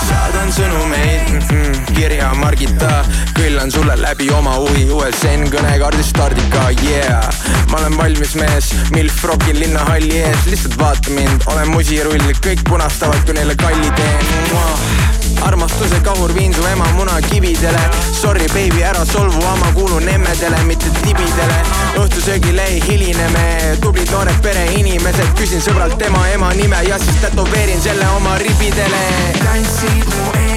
[0.07, 7.27] saadan sõnumeid mm, -mm, kirja Margita, küllan sulle läbi oma huvi USN kõnekaardist stardika, yeah.
[7.71, 13.25] ma olen valmis mees, milf rokin linnahalli ees, lihtsalt vaata mind, olen musirull, kõik punastavad,
[13.25, 15.07] kui neile kalli teen.
[15.47, 17.79] Armastuse kahur viin su ema munakividele.
[18.21, 21.59] Sorry baby, ära solvu, ma kuulun emmedele, mitte tibidele.
[22.01, 23.45] Õhtusöögile ei hiline me,
[23.81, 29.03] tublid noored pereinimesed küsin sõbralt tema ema nime ja siis tätoveerin selle oma ribidele.
[29.43, 30.56] Tantsid mu ees,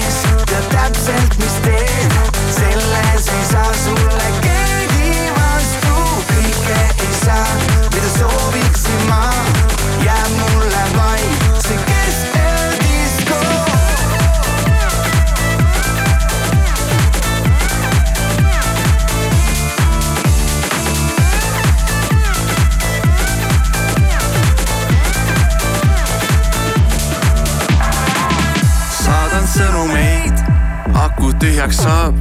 [31.71, 32.15] tühjaks saab.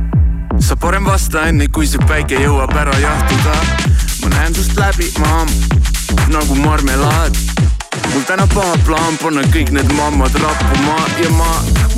[0.60, 3.54] sa parem vasta enne, kui see päike jõuab ära jahtuda.
[4.22, 5.50] ma näen sust läbi, mamm,
[6.28, 7.36] nagu marmelaad.
[8.12, 11.50] mul täna paha plaan panna kõik need mammad rappuma ja ma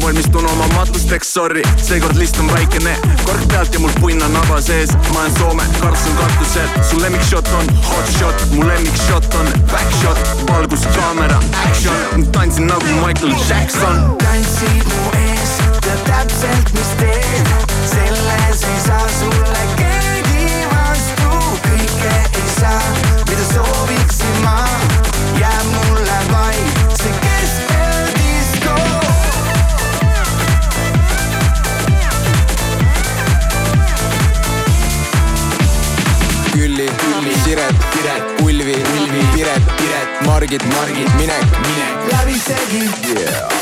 [0.03, 4.61] valmistun oma matlusteks, sorry, seekord list on väikene, kork pealt ja mul punn on naba
[4.61, 9.93] sees, ma olen Soome, Karlsson katusel, su lemmikshot on hot shot, mu lemmikshot on back
[10.01, 14.17] shot, valgus, kaamera, action, tantsin nagu Michael Jackson.
[14.25, 15.32] tantsid mu ees,
[15.81, 17.47] tead täpselt, mis teen,
[17.91, 21.31] selles ei saa sulle keegi vastu,
[21.67, 22.83] kõike ei saa,
[23.29, 24.57] mida sooviksin ma,
[25.41, 28.77] jääb mulle vaid see keskeldisko.
[36.53, 43.62] Külli, Külli, Siret, Piret, Ulvi, Ulvi, Piret, Piret, Margit, Margit, Minek, Minek, läbisegi yeah.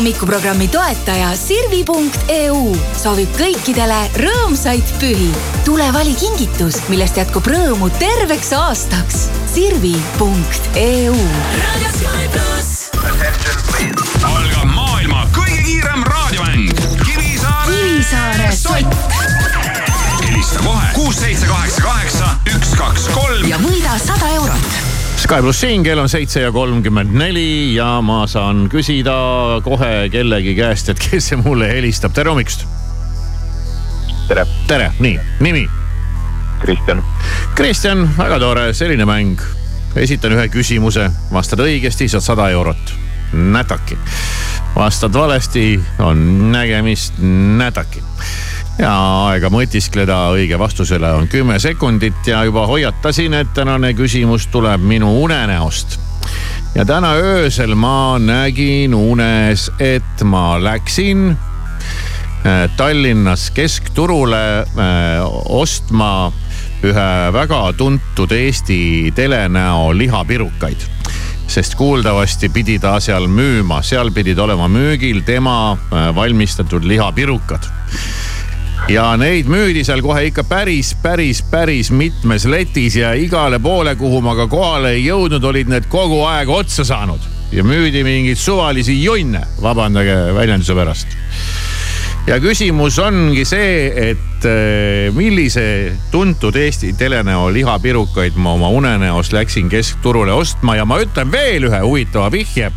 [0.00, 2.60] hommikuprogrammi toetaja Sirvi.eu
[2.96, 5.28] soovib kõikidele rõõmsaid pühi.
[5.66, 9.26] tule vali kingitus, millest jätkub rõõmu terveks aastaks.
[9.52, 11.16] Sirvi.eu.
[14.24, 16.72] algab maailma kõige kiirem raadiomäng
[17.04, 17.74] Kivisaare.
[17.74, 18.96] Kivisaare sott
[20.22, 23.44] helista kohe kuus, seitse, kaheksa, kaheksa, üks, kaks, kolm.
[23.52, 24.89] ja võida sada eurot
[25.20, 29.12] Sky pluss siin, kell on seitse ja kolmkümmend neli ja ma saan küsida
[29.60, 32.64] kohe kellegi käest, et kes see mulle helistab, tere hommikust.
[34.28, 34.46] tere.
[34.66, 35.66] tere, nii, nimi?
[36.62, 37.02] Kristjan.
[37.54, 39.44] Kristjan, väga tore, selline mäng.
[39.96, 42.94] esitan ühe küsimuse, vastad õigesti, saad sada eurot.
[43.32, 43.98] nätaki.
[44.72, 46.24] vastad valesti, on
[46.56, 47.20] nägemist,
[47.60, 48.00] nätaki
[48.80, 48.92] ja
[49.28, 55.10] aega mõtiskleda õige vastusele on kümme sekundit ja juba hoiatasin, et tänane küsimus tuleb minu
[55.24, 55.98] unenäost.
[56.74, 66.32] ja täna öösel ma nägin unes, et ma läksin äh, Tallinnas keskturule äh, ostma
[66.82, 70.88] ühe väga tuntud Eesti telenäo lihapirukaid.
[71.50, 77.68] Sest kuuldavasti pidi ta seal müüma, seal pidid olema müügil tema äh, valmistatud lihapirukad
[78.88, 84.20] ja neid müüdi seal kohe ikka päris, päris, päris mitmes letis ja igale poole, kuhu
[84.24, 87.20] ma ka kohale ei jõudnud, olid need kogu aeg otsa saanud.
[87.52, 91.16] ja müüdi mingeid suvalisi jonne, vabandage väljenduse pärast.
[92.26, 99.68] ja küsimus ongi see, et eh, millise tuntud Eesti telenäo lihapirukaid ma oma unenäos läksin
[99.68, 102.72] keskturule ostma ja ma ütlen veel ühe huvitava vihje.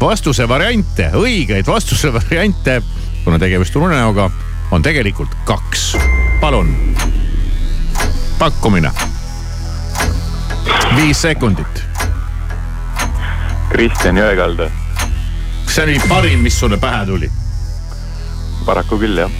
[0.00, 2.82] vastuse variante, õigeid vastuse variante,
[3.24, 4.30] kuna tegemist on unenäoga
[4.70, 5.96] on tegelikult kaks.
[6.40, 6.94] palun.
[8.38, 8.90] pakkumine.
[10.96, 11.84] viis sekundit.
[13.68, 14.70] Kristjan Jõekalda.
[15.64, 17.30] kas see oli parim, mis sulle pähe tuli?
[18.66, 19.32] paraku küll jah.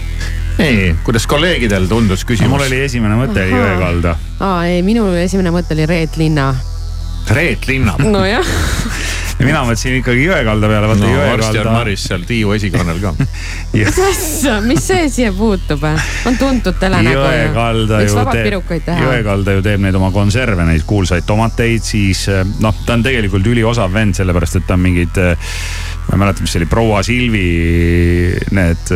[0.57, 2.49] nii, kuidas kolleegidel tundus küsimus?
[2.49, 4.15] mul oli esimene mõte oli Jõekalda.
[4.39, 6.53] aa ei, minu esimene mõte oli Reet Linna.
[7.29, 7.97] Reet Linna?
[8.01, 8.43] nojah ja
[9.39, 11.35] mina mõtlesin ikkagi Jõekalda peale, vaata no, Jõekalda.
[11.35, 13.13] varsti on Maris seal Tiiu esikonnal ka
[13.73, 15.85] mis asja, mis see siia puutub?
[16.27, 17.15] on tuntud telenägu.
[17.15, 22.25] Jõekalda ju teeb, Jõekalda ju teeb neid oma konserve, neid kuulsaid tomateid, siis
[22.59, 25.21] noh, ta on tegelikult üliosav vend, sellepärast et ta on mingid
[26.09, 27.47] ma ei mäleta, mis see oli, proua Silvi
[28.57, 28.93] need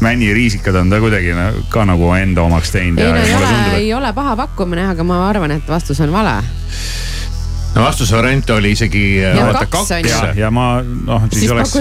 [0.00, 1.34] männiriisikad on ta kuidagi
[1.72, 3.02] ka nagu enda omaks teinud.
[3.02, 6.38] ei no ei ole, ei ole paha pakkumine, aga ma arvan, et vastus on vale
[7.74, 10.10] no vastuse variant oli isegi ja vaata kaks, kaks.
[10.10, 11.74] ja, ja ma noh, siis, siis oleks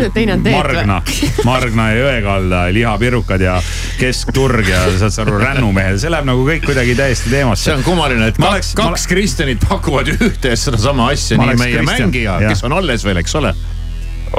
[0.52, 1.02] Margna,
[1.50, 3.58] Margna ja Jõekalda lihapirukad ja
[4.00, 7.68] keskturg ja saad sa aru, rännumehel, see läheb nagu kõik kuidagi täiesti teemasse.
[7.68, 11.60] see on kummaline, et ma kaks, oleks, kaks Kristjanit pakuvad ühte ja sedasama asja, nii
[11.60, 13.54] meie Kristjan, mängija, kes on alles veel, eks ole.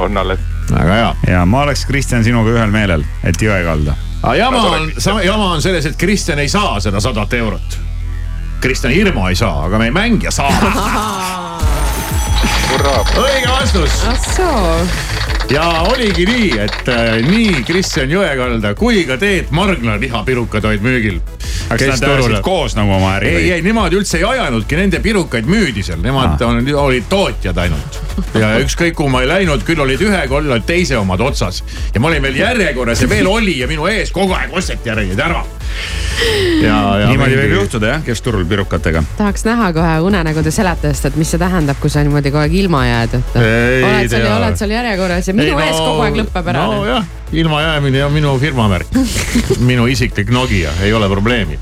[0.01, 0.41] on alles.
[0.73, 1.15] väga hea.
[1.37, 3.99] ja ma oleks Kristjan sinuga ühel meelel, et Jõekalda.
[4.23, 4.93] aga jama on,
[5.25, 7.83] jama on selles, et Kristjan ei saa seda sadat eurot
[8.63, 10.53] Kristjan Hirmu ei saa, aga meie mängija saab
[12.73, 14.05] õige vastus.
[15.51, 21.19] ja oligi nii, et äh, nii Kristjan Jõekalda kui ka Teet Margla lihapirukad olid müügil.
[21.69, 23.35] kas nad ajasid koos nagu oma äri?
[23.37, 26.49] ei, ei nemad üldse ei ajanudki, nende pirukaid müüdi seal, nemad ah.
[26.49, 28.01] on, olid tootjad ainult.
[28.35, 31.63] ja ükskõik kuhu ma ei läinud, küll olid ühe, olid teise omad otsas.
[31.95, 35.19] ja ma olin veel järjekorras ja veel oli ja minu ees kogu aeg osteti järgi
[35.21, 35.45] ära
[36.63, 39.03] ja, ja niimoodi võib juhtuda jah, keskturul pirukatega.
[39.19, 42.85] tahaks näha kohe unenägude seletajast, et mis see tähendab, kui sa niimoodi kogu aeg ilma
[42.87, 46.51] jääd, et oled seal oled seal järjekorras ja minu ei, ees no, kogu aeg lõpeb
[46.55, 46.65] ära.
[46.73, 47.11] nojah,
[47.43, 48.99] ilmajäämine on minu firmamärk
[49.71, 51.59] minu isiklik Nokia, ei ole probleemi.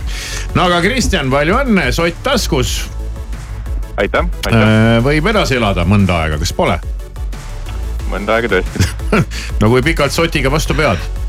[0.55, 2.79] no aga Kristjan, palju õnne, sott taskus.
[3.97, 4.75] aitäh, aitäh.
[5.07, 6.81] võib edasi elada mõnda aega, kas pole?
[8.11, 9.23] mõnda aega tõesti
[9.63, 11.20] no kui pikalt sotiga vastu pead?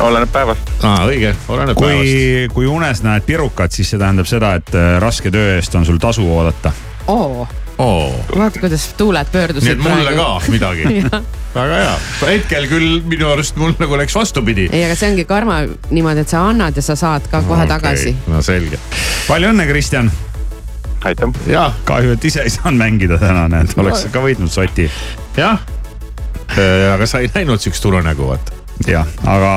[0.00, 0.72] Oleneb päevast.
[0.82, 2.54] aa, õige, oleneb kui, päevast.
[2.54, 6.00] kui unes näed pirukat, siis see tähendab seda, et äh, raske töö eest on sul
[6.02, 6.72] tasu oodata.
[7.06, 7.46] oo
[7.78, 8.14] oh..
[8.36, 9.68] vaata, kuidas tuuled pöördusid.
[9.68, 10.22] nii et mulle praegu.
[10.22, 11.04] ka midagi
[11.58, 11.94] väga hea,
[12.26, 14.68] hetkel küll minu arust mul nagu läks vastupidi.
[14.72, 17.72] ei, aga see ongi karma niimoodi, et sa annad ja sa saad ka kohe okay.
[17.76, 18.16] tagasi.
[18.30, 18.80] no selge.
[19.28, 20.10] palju õnne, Kristjan.
[21.04, 21.38] aitäh.
[21.50, 24.90] jah, kahju, et ise ei saanud mängida täna, näed, oleks ka võitnud soti.
[25.36, 25.62] jah,
[26.94, 29.52] aga sa ei näinud siukest unenägu, vaata jah, aga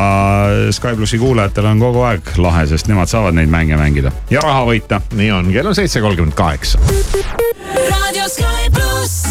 [0.72, 4.66] Sky plussi kuulajatel on kogu aeg lahe, sest nemad saavad neid mänge mängida ja raha
[4.70, 5.02] võita.
[5.16, 6.80] nii on, kell on seitse kolmkümmend kaheksa.
[7.90, 9.24] raadio Sky pluss.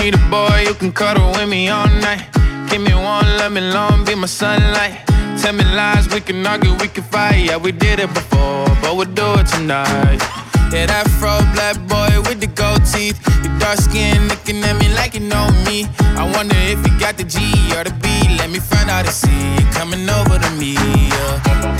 [0.00, 2.24] Need a boy you can cuddle with me all night.
[2.70, 5.04] Give me one, let me long, be my sunlight.
[5.40, 7.44] Tell me lies, we can argue, we can fight.
[7.46, 10.49] Yeah, we did it before, but we'll do it tonight.
[10.70, 13.18] That fro black boy with the gold teeth.
[13.42, 15.86] Your dark skin looking at me like you know me.
[16.16, 17.38] I wonder if you got the G
[17.76, 18.08] or the B.
[18.38, 20.74] Let me find out and see you coming over to me.
[20.74, 21.79] Yeah.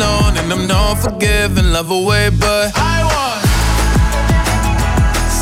[0.00, 0.36] Long.
[0.38, 3.40] And I'm not forgiving, love away, but I want.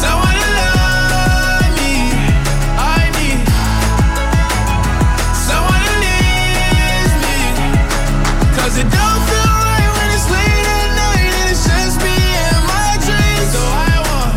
[0.00, 1.94] Someone to love me.
[2.76, 3.40] I need
[5.48, 5.88] someone
[8.78, 12.14] it don't feel right when it's late at night and it's just me
[12.46, 13.48] and my dreams.
[13.54, 14.32] So I want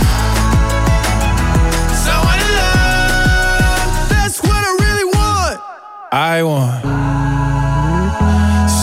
[2.05, 4.09] someone to love.
[4.09, 5.61] That's what I really want.
[6.11, 6.81] I want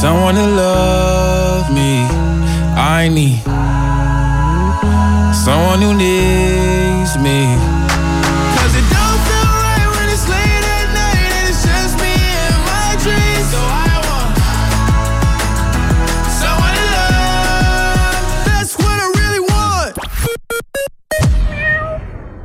[0.00, 2.06] someone to love me.
[2.76, 3.42] I need
[5.34, 7.78] someone who needs me.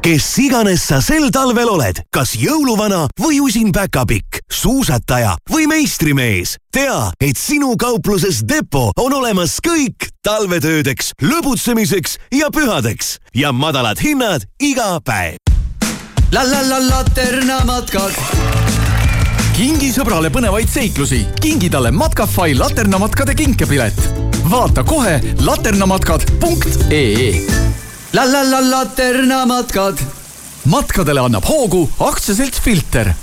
[0.03, 7.11] kes iganes sa sel talvel oled, kas jõuluvana või usin päkapikk, suusataja või meistrimees, tea,
[7.21, 14.99] et sinu kaupluses Depo on olemas kõik talvetöödeks, lõbutsemiseks ja pühadeks ja madalad hinnad iga
[15.03, 15.37] päev.
[16.31, 18.13] la la la Laterna matkad
[19.53, 23.99] kingi sõbrale põnevaid seiklusi, kingi talle Matkafai laternamatkade kinkepilet.
[24.49, 27.47] vaata kohe laternamatkad.ee
[28.13, 29.97] la la la Laterna matkad.
[30.65, 33.13] matkadele annab hoogu aktsiaselts Filter.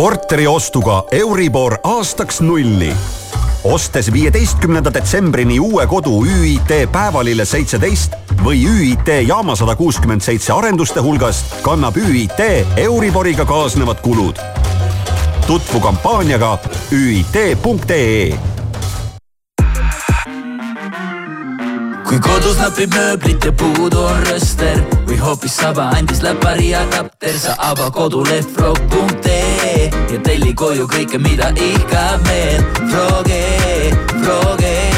[0.00, 2.92] Korteri ostuga Euribor aastaks nulli.
[3.64, 11.00] ostes viieteistkümnenda detsembrini uue kodu ÜIT Päevalille seitseteist või ÜIT Jaama sada kuuskümmend seitse arenduste
[11.00, 12.40] hulgast, kannab ÜIT
[12.76, 14.40] Euriboriga kaasnevad kulud.
[15.46, 16.58] tutvu kampaaniaga
[16.92, 18.32] üit.ee
[22.10, 27.54] kui kodus napib mööblit ja puudu on rööster või hoopis saba andis läpari adapter, sa
[27.70, 32.66] ava koduleht frog.ee ja telli koju kõike, mida ihkab meel.
[32.90, 33.44] Froge,
[34.16, 34.89] Froge.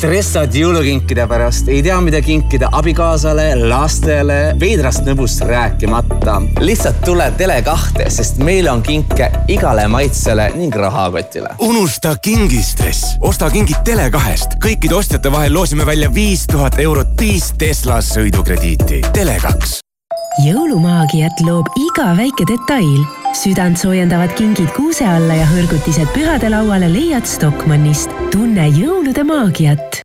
[0.00, 6.38] Stressad jõulukinkide pärast, ei tea, mida kinkida abikaasale, lastele, veidrast nõbust rääkimata.
[6.64, 11.52] lihtsalt tule Tele2-te, sest meil on kinke igale maitsele ning rahakotile.
[11.58, 14.56] unusta kingistress, osta kingid Tele2-st.
[14.64, 19.04] kõikide ostjate vahel loosime välja viis tuhat eurot viis Tesla sõidukrediiti.
[19.12, 19.89] Tele2
[20.38, 23.02] jõulumaagiat loob iga väike detail.
[23.34, 28.10] südant soojendavad kingid kuuse alla ja hõrgutised pühadelauale leiad Stockmannist.
[28.30, 30.02] tunne jõulude maagiat.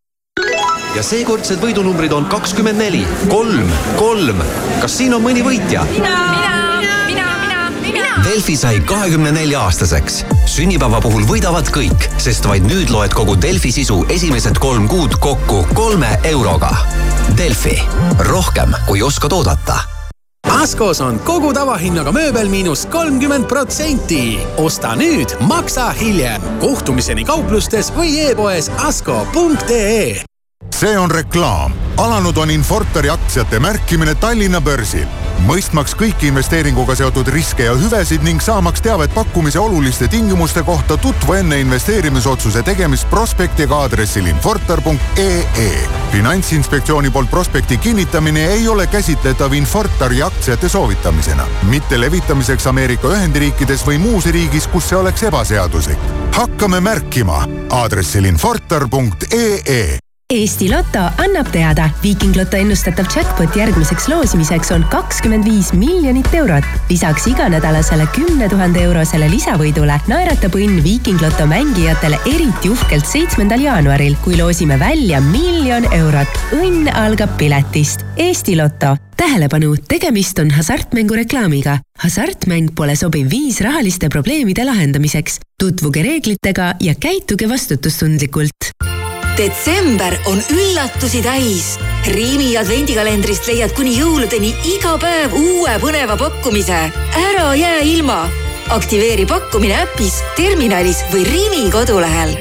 [0.95, 4.41] ja seekordsed võidunumbrid on kakskümmend neli, kolm, kolm.
[4.82, 5.86] kas siin on mõni võitja?
[8.26, 10.26] Delfi sai kahekümne nelja aastaseks.
[10.49, 15.67] sünnipäeva puhul võidavad kõik, sest vaid nüüd loed kogu Delfi sisu esimesed kolm kuud kokku
[15.73, 16.73] kolme euroga.
[17.38, 17.78] Delfi,
[18.26, 19.95] rohkem kui oskad oodata
[20.66, 24.39] Askos on kogu tavahinnaga mööbel miinus kolmkümmend protsenti.
[24.57, 26.41] osta nüüd, maksa hiljem.
[26.59, 30.24] kohtumiseni kauplustes või e-poes asko.ee
[30.74, 31.72] see on reklaam.
[31.97, 35.05] alanud on Infortari aktsiate märkimine Tallinna börsil.
[35.46, 41.34] Mõistmaks kõiki investeeringuga seotud riske ja hüvesid ning saamaks teavet pakkumise oluliste tingimuste kohta, tutvu
[41.40, 45.70] enne investeerimisotsuse tegemist prospektiga aadressil infortar.ee.
[46.12, 54.00] finantsinspektsiooni poolt prospekti kinnitamine ei ole käsitletav Infortari aktsiate soovitamisena, mitte levitamiseks Ameerika Ühendriikides või
[54.00, 56.00] muus riigis, kus see oleks ebaseaduslik.
[56.36, 64.82] hakkame märkima aadressil infortar.ee Eesti Loto annab teada, Viiking Loto ennustatav jackpot järgmiseks loosimiseks on
[64.89, 66.65] kakskümmend viis miljonit eurot.
[66.89, 74.17] lisaks iganädalasele kümne tuhande eurosele lisavõidule naeratab õnn Viiking Loto mängijatele eriti uhkelt seitsmendal jaanuaril,
[74.23, 76.41] kui loosime välja miljon eurot.
[76.57, 78.01] õnn algab piletist.
[78.17, 81.78] Eesti Loto tähelepanu, tegemist on hasartmängureklaamiga.
[82.01, 85.39] hasartmäng pole sobiv viis rahaliste probleemide lahendamiseks.
[85.59, 88.95] tutvuge reeglitega ja käituge vastutustundlikult
[89.38, 91.76] detsember on üllatusi täis.
[92.08, 96.92] Riimi advendikalendrist leiad kuni jõuludeni iga päev uue põneva pakkumise.
[97.30, 98.30] ära jää ilma.
[98.70, 102.38] aktiveeri pakkumine äpis, terminalis või Riimi kodulehel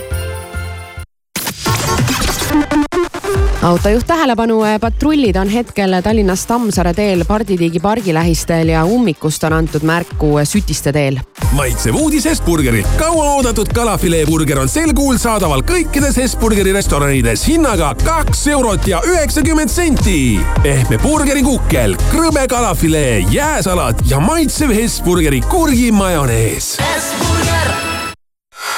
[3.64, 9.82] autojuht tähelepanu, patrullid on hetkel Tallinnas Tammsaare teel Parditiigi pargi lähistel ja ummikust on antud
[9.82, 11.18] märku Sütiste teel.
[11.52, 12.86] maitsev uudis Hesburgerilt.
[12.96, 20.40] kauaoodatud kalafileeburger on sel kuul saadaval kõikides Hesburgeri restoranides hinnaga kaks eurot ja üheksakümmend senti.
[20.62, 26.76] pehme burgerikukkel, krõbe kalafilee, jääsalat ja maitsev Hesburgeri kurgimajonees.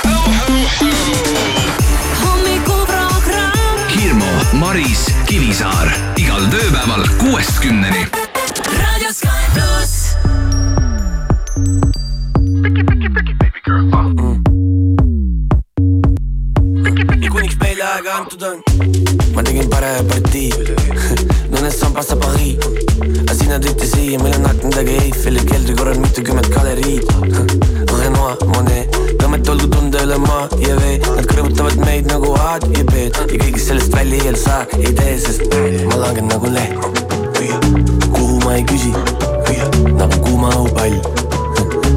[0.04, 1.55] hommikuprogramm
[4.56, 8.06] Maris, Kivisaar igal tööpäeval kuuest kümneni.
[8.72, 10.16] Raadio Sky pluss.
[17.20, 18.64] ja kuniks meile aega antud on,
[19.36, 20.48] ma tegin parema partii.
[21.52, 22.56] Nõnest sambast saab Paris,
[23.20, 27.74] aga sina tõite siia, meil on akent taga Eiffeli keldri korral mitukümmend galeriid.
[28.06, 32.84] Renoir, Monet, Tammet olgu tunda üle maa ja vee, nad kõrvutavad meid nagu A-d ja
[32.86, 35.42] B-d ja kõigest sellest välja saa, ei tee, sest
[35.90, 36.76] ma langen nagu leht.
[38.12, 38.92] kuhu ma ei küsi,
[39.98, 40.94] nagu kuuma õhupall,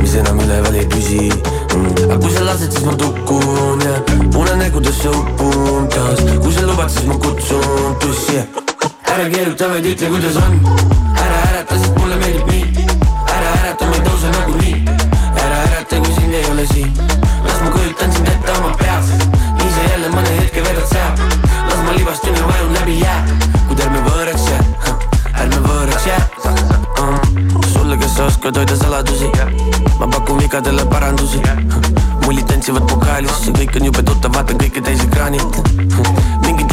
[0.01, 1.93] mis enam üleval ei püsi mm..
[2.07, 4.01] aga kui sa lased, siis ma tukun ja
[4.33, 8.47] unenägudesse upun taas, kui sa lubad, siis ma kutsun tussi ja
[9.13, 10.61] ära keeruta, vaid ütle, kuidas on.
[11.21, 12.78] ära ärata, sest mulle meeldib nii.
[15.91, 16.93] ärata, kui sind ei ole siin.
[17.43, 19.05] las ma kujutan sind ette oma peas,
[19.57, 21.13] nii sa jälle mõne hetke vedad seal.
[21.69, 23.25] las ma libastun ja vajun läbi jää,
[23.67, 24.63] kuid ärme võõraks jää,
[25.41, 26.21] ärme võõraks jää
[27.01, 27.61] um,.
[27.73, 29.31] sulle, kes sa oskad hoida saladusi,
[29.99, 31.41] ma pakun vigadele parandusi.
[32.25, 35.61] mullid tantsivad pokaalis, see kõik on jube tuttav, vaatan kõike täis ekraanilt.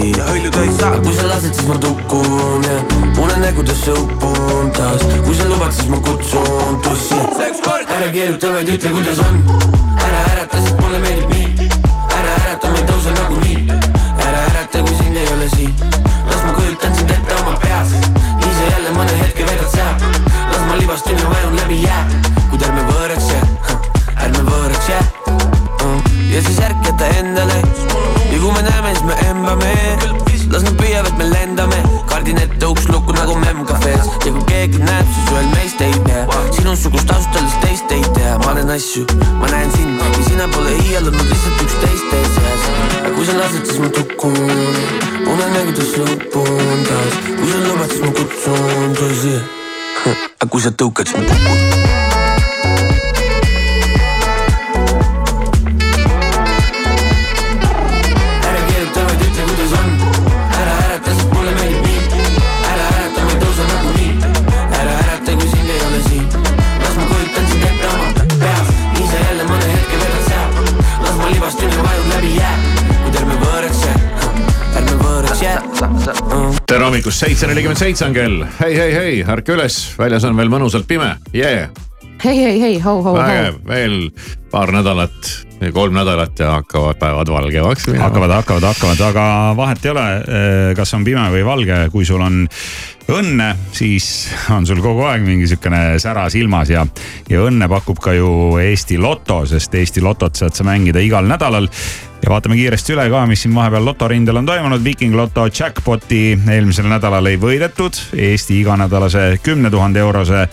[0.00, 0.84] üleval ei püsi.
[0.84, 2.76] aga kui sa lased, siis ma tukun ja
[3.22, 7.18] unenägudesse upun taas, kui sa lubad, siis ma kutsun tussi.
[7.96, 9.40] ära keeruta, vaid ütle, kuidas on.
[10.06, 11.68] ära ärata, sest mulle meeldib nii.
[12.18, 13.58] ära ärata, ma ei tõuse nagunii.
[14.26, 15.74] ära ärata, kui sind ei ole siin.
[16.30, 17.94] las ma kujutan sind ette oma peas,
[18.44, 19.94] sa jälle mõne hetke vedad seal.
[20.52, 22.02] las ma libastun ja vajun läbi jää,
[34.64, 36.22] keegi näeb, siis ühel meist ei tea.
[36.56, 39.04] sinusugust öeldes teist ei tea, ma näen asju,
[39.40, 42.66] ma näen sind ja sina pole iial olnud lihtsalt üks teiste seas.
[43.14, 44.40] kui sa lased, siis ma tukun,
[45.36, 49.38] unenägudes lõpun taas, kui sa lubad, siis ma kutsun tõsi.
[50.40, 51.83] aga kui sa tõukad, siis ma kukun.
[77.04, 78.44] hommikust, seitse nelikümmend seitse on kell.
[78.60, 81.66] hei, hei, hei, ärka üles, väljas on veel mõnusalt pime, jee.
[82.24, 83.18] hei, hei, hei, ho, ho, ho.
[83.18, 83.98] vägev, veel
[84.48, 85.28] paar nädalat,
[85.74, 88.06] kolm nädalat ja hakkavad päevad valgevaks minema.
[88.06, 89.26] hakkavad, hakkavad, hakkavad, aga
[89.58, 90.06] vahet ei ole,
[90.78, 92.40] kas on pime või valge, kui sul on
[93.12, 94.08] õnne, siis
[94.54, 96.86] on sul kogu aeg mingi sihukene sära silmas ja,
[97.28, 101.68] ja õnne pakub ka ju Eesti Loto, sest Eesti Lotot saad sa mängida igal nädalal
[102.24, 104.84] ja vaatame kiiresti üle ka, mis siin vahepeal lotorindel on toimunud.
[104.84, 107.98] Viking Loto jackpot'i eelmisel nädalal ei võidetud.
[108.16, 110.46] Eesti iganädalase kümne tuhande eurose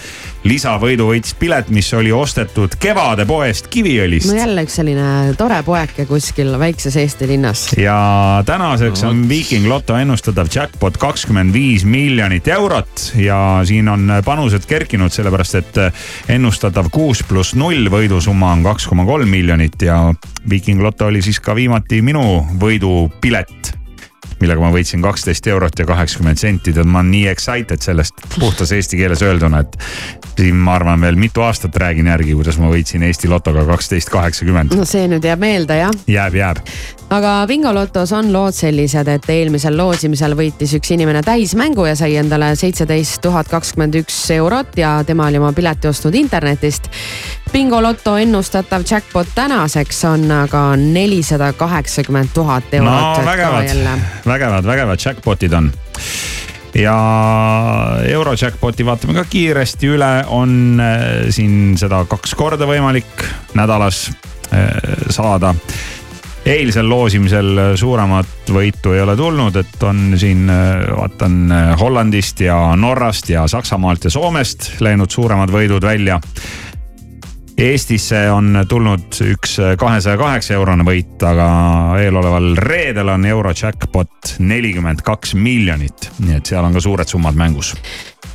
[0.43, 5.05] lisavõidu võitis pilet, mis oli ostetud Kevade-poest Kiviõlist no jälle üks selline
[5.37, 7.67] tore poeke kuskil väikses Eesti linnas.
[7.77, 14.65] ja tänaseks on Viking Loto ennustatav jackpot kakskümmend viis miljonit eurot ja siin on panused
[14.65, 15.81] kerkinud, sellepärast et
[16.33, 20.07] ennustatav kuus pluss null võidusumma on kaks koma kolm miljonit ja
[20.49, 22.23] Viking Loto oli siis ka viimati minu
[22.61, 23.75] võidupilet
[24.41, 28.71] millega ma võitsin kaksteist eurot ja kaheksakümmend senti, tead ma olen nii excited sellest puhtas
[28.73, 29.77] eesti keeles öelduna, et
[30.33, 34.73] siin ma arvan veel mitu aastat räägin järgi, kuidas ma võitsin Eesti Lotoga kaksteist kaheksakümmend.
[34.77, 35.93] no see nüüd jääb meelde jah.
[36.09, 36.65] jääb, jääb.
[37.11, 42.53] Aga bingolotos on lood sellised, et eelmisel loosimisel võitis üks inimene täismängu ja sai endale
[42.59, 46.87] seitseteist tuhat kakskümmend üks eurot ja tema oli oma pileti ostnud internetist.
[47.51, 53.17] bingoloto ennustatav jackpot tänaseks on aga nelisada kaheksakümmend tuhat eurot.
[53.17, 53.75] no vägevad,
[54.25, 55.71] vägevad, vägevad jackpot'id on
[56.75, 56.95] ja
[58.07, 63.25] Eurojackpoti vaatame ka kiiresti üle, on äh, siin seda kaks korda võimalik
[63.57, 64.05] nädalas
[64.53, 65.55] äh, saada.
[66.45, 70.49] Eilsel loosimisel suuremat võitu ei ole tulnud, et on siin,
[70.97, 76.19] vaatan Hollandist ja Norrast ja Saksamaalt ja Soomest läinud suuremad võidud välja.
[77.61, 81.47] Eestisse on tulnud üks kahesaja kaheksa eurone võit, aga
[82.01, 87.75] eeloleval reedel on Eurojackpot nelikümmend kaks miljonit, nii et seal on ka suured summad mängus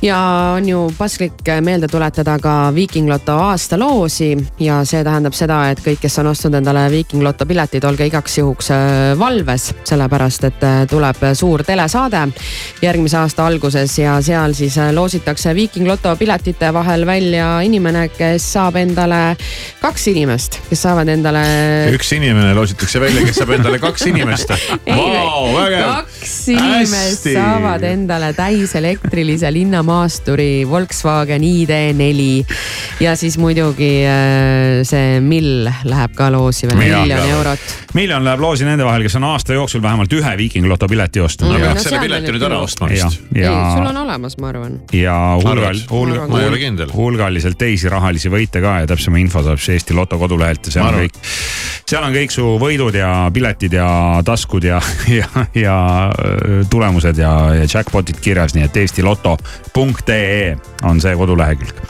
[0.01, 0.17] ja
[0.55, 6.01] on ju paslik meelde tuletada ka Viiking Loto aastaloosi ja see tähendab seda, et kõik,
[6.03, 10.83] kes on ostnud endale Viiking Loto piletid, olge igaks juhuks äh, valves, sellepärast et äh,
[10.89, 12.27] tuleb suur telesaade
[12.81, 18.51] järgmise aasta alguses ja seal siis äh, loositakse Viiking Loto piletite vahel välja inimene, kes
[18.53, 19.21] saab endale
[19.81, 21.43] kaks inimest, kes saavad endale.
[21.97, 24.53] üks inimene loositakse välja, kes saab endale kaks inimest
[24.85, 25.57] wow,.
[25.73, 27.33] kaks inimest Hästi.
[27.33, 32.45] saavad endale täiselektrilise linna maasturi Volkswagen ID4
[33.03, 37.73] ja siis muidugi äh, see mill läheb ka loosi veel, miljon eurot.
[37.97, 41.51] miljon läheb loosi nende vahel, kes on aasta jooksul vähemalt ühe Viiking Loto pileti ostnud
[41.53, 41.65] mm,.
[41.65, 43.21] peaks no, selle pileti nüüd ära ostma vist.
[43.35, 44.79] ei, sul on olemas, ma arvan.
[44.93, 49.97] ja hulgal, hulgal, hulgal, hulgaliselt teisi rahalisi võite ka ja täpsema info saab siis Eesti
[49.97, 51.21] Loto kodulehelt ja seal on kõik,
[51.87, 53.87] seal on kõik su võidud ja piletid ja
[54.25, 54.81] taskud ja,
[55.19, 55.77] ja, ja
[56.09, 59.37] äh, tulemused ja, ja jackpot'id kirjas, nii et Eesti Loto
[59.77, 60.57] punkt.ee
[60.89, 61.81] on see kodulehekülg.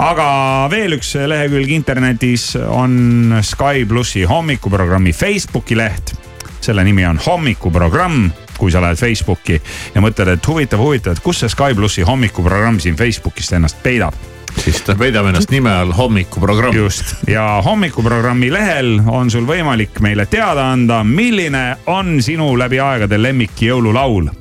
[0.00, 0.26] aga
[0.72, 6.14] veel üks lehekülg internetis on Sky plussi hommikuprogrammi Facebooki leht.
[6.60, 9.58] selle nimi on hommikuprogramm kui sa lähed Facebooki
[9.94, 14.16] ja mõtled, et huvitav, huvitav, et kus see Sky plussi hommikuprogramm siin Facebookist ennast peidab
[14.56, 16.76] siis ta peidab ennast nime all hommikuprogramm.
[16.76, 23.20] just ja hommikuprogrammi lehel on sul võimalik meile teada anda, milline on sinu läbi aegade
[23.20, 24.32] lemmik jõululaul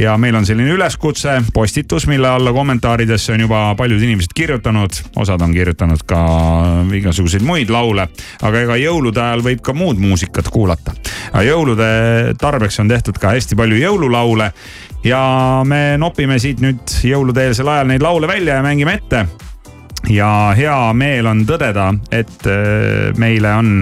[0.00, 5.42] ja meil on selline üleskutse, postitus, mille alla kommentaaridesse on juba paljud inimesed kirjutanud, osad
[5.42, 6.20] on kirjutanud ka
[6.94, 8.08] igasuguseid muid laule.
[8.42, 10.94] aga ega jõulude ajal võib ka muud muusikat kuulata.
[11.44, 11.88] jõulude
[12.38, 14.52] tarbeks on tehtud ka hästi palju jõululaule
[15.04, 19.26] ja me nopime siit nüüd jõulude-eelsel ajal neid laule välja ja mängime ette
[20.10, 23.72] ja hea meel on tõdeda, et äh, meile on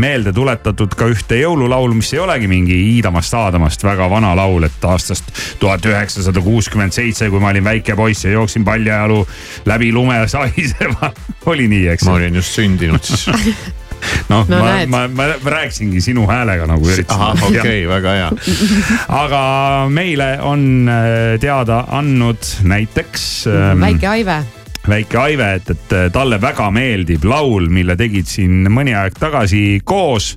[0.00, 5.30] meelde tuletatud ka ühte jõululaulu, mis ei olegi mingi Iidamast-Aadamast väga vana laul, et aastast
[5.60, 9.22] tuhat üheksasada kuuskümmend seitse, kui ma olin väike poiss ja jooksin paljajalu
[9.68, 11.12] läbi lume sahisema.
[11.52, 12.08] oli nii, eks?
[12.08, 13.28] ma olin just sündinud siis
[14.30, 17.20] noh no,, ma, ma, ma, ma rääkisingi sinu häälega nagu üritasin.
[17.20, 18.32] ahah, okei okay,, väga hea.
[19.24, 19.44] aga
[19.92, 23.80] meile on äh, teada andnud näiteks ähm,.
[23.84, 24.42] väike Aive
[24.88, 30.34] väike Aive, et, et talle väga meeldib laul, mille tegid siin mõni aeg tagasi koos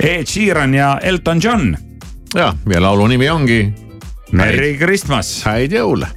[0.00, 1.76] Ed Sheeran ja Elton John.
[2.34, 3.62] ja, ja laulu nimi ongi.
[4.32, 5.42] Merry Christmas.
[5.44, 6.08] häid jõule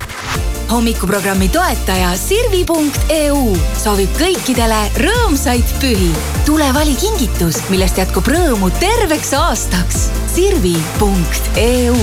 [0.73, 3.41] hommikuprogrammi toetaja Sirvi.eu
[3.77, 6.09] soovib kõikidele rõõmsaid pühi.
[6.47, 10.07] tule vali kingitus, millest jätkub rõõmu terveks aastaks.
[10.33, 11.97] Sirvi.eu.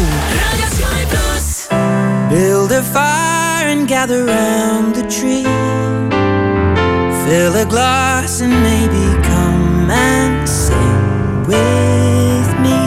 [2.30, 5.44] Build a fire and gather round the tree.
[7.24, 12.80] Fill a glass and maybe come and sing with me.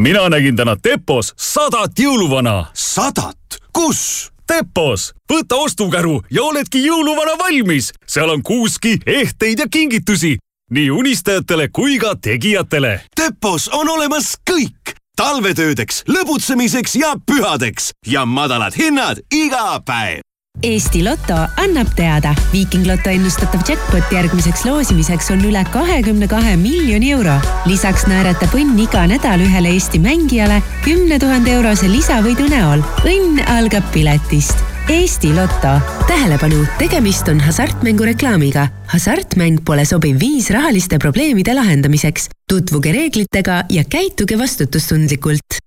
[0.00, 2.64] Mina nägin täna Depos sadat jõuluvana.
[2.74, 3.36] sadat?
[3.72, 4.30] kus?
[4.48, 7.92] Depos, võta ostukäru ja oledki jõuluvana valmis.
[8.06, 10.38] seal on kuuski, ehteid ja kingitusi
[10.70, 13.00] nii unistajatele kui ka tegijatele.
[13.20, 20.29] Depos on olemas kõik talvetöödeks, lõbutsemiseks ja pühadeks ja madalad hinnad iga päev.
[20.62, 27.12] Eesti Loto annab teada, Viiking Loto ennustatav jackpot järgmiseks loosimiseks on üle kahekümne kahe miljoni
[27.14, 27.38] euro.
[27.64, 32.84] lisaks naeratab õnn iga nädal ühele Eesti mängijale kümne tuhande eurose lisavõidu näol.
[33.08, 34.60] õnn algab piletist.
[34.92, 35.78] Eesti Loto.
[36.06, 38.68] tähelepanu, tegemist on hasartmängureklaamiga.
[38.92, 42.28] hasartmäng pole sobiv viis rahaliste probleemide lahendamiseks.
[42.48, 45.60] tutvuge reeglitega ja käituge vastutustundlikult.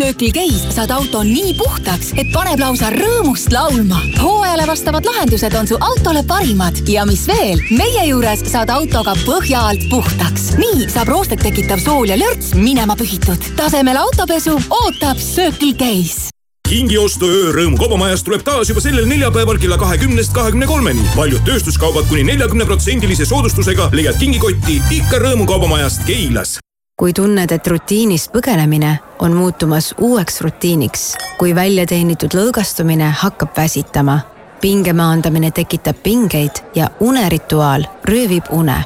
[0.00, 3.98] Circle K-s saad auto nii puhtaks, et paneb lausa rõõmust laulma.
[4.16, 9.60] hooajale vastavad lahendused on su autole parimad ja mis veel, meie juures saad autoga põhja
[9.68, 10.54] alt puhtaks.
[10.56, 13.44] nii saab roostet tekitav sool ja lörts minema pühitud.
[13.60, 16.30] tasemel autopesu ootab Circle K-s
[16.70, 21.04] kingiostuöö Rõõmu kaubamajas tuleb taas juba sellel neljapäeval kella kahekümnest kahekümne kolmeni.
[21.16, 26.56] paljud tööstuskaubad kuni neljakümne protsendilise soodustusega leiad kingikotti ikka Rõõmu kaubamajast Keilas
[27.00, 34.20] kui tunned, et rutiinist põgenemine on muutumas uueks rutiiniks, kui väljateenitud lõõgastumine hakkab väsitama,
[34.60, 38.84] pinge maandamine tekitab pingeid ja unerituaal röövib une.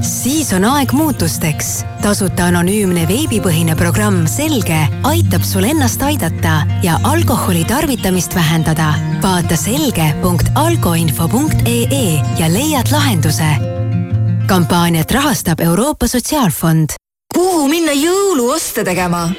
[0.00, 1.84] siis on aeg muutusteks.
[2.02, 8.94] tasuta anonüümne veebipõhine programm Selge aitab sul ennast aidata ja alkoholi tarvitamist vähendada.
[9.22, 13.56] vaata selge.alkoinfo.ee ja leiad lahenduse
[14.46, 19.30] kampaaniat rahastab Euroopa Sotsiaalfond kuhu minna jõuluoste tegema?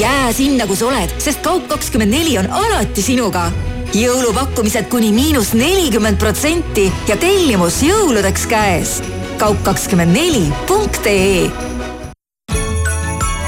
[0.00, 3.52] jää sinna, kus oled, sest Kaup24 on alati sinuga.
[3.94, 9.02] jõulupakkumised kuni miinus nelikümmend protsenti ja tellimus jõuludeks käes.
[9.38, 11.50] kaup24.ee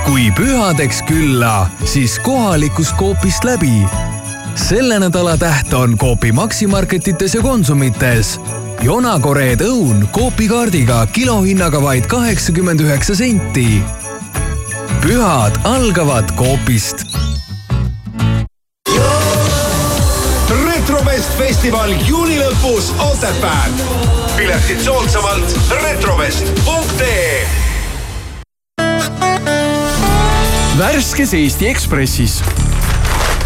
[0.07, 3.87] kui pühadeks külla, siis kohalikust Coopist läbi.
[4.55, 8.41] selle nädala täht on Coopi Maximarketites ja Konsumites
[8.81, 13.83] jonakoreed õun Coopi kaardiga kilohinnaga vaid kaheksakümmend üheksa senti.
[15.03, 17.05] pühad algavad Coopist.
[20.65, 23.73] retrovest festival juuni lõpus Otepääl.
[24.37, 27.47] piletid soodsamalt retrovest.ee
[30.79, 32.43] värskes Eesti Ekspressis.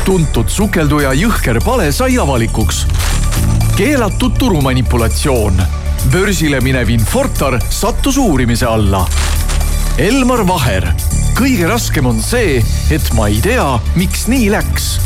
[0.05, 2.87] tuntud sukelduja Jõhker Pale sai avalikuks
[3.77, 5.63] keelatud turumanipulatsioon.
[6.13, 9.07] börsile minev Infortar sattus uurimise alla.
[9.99, 10.93] Elmar Vaher.
[11.35, 15.01] kõige raskem on see, et ma ei tea, miks nii läks.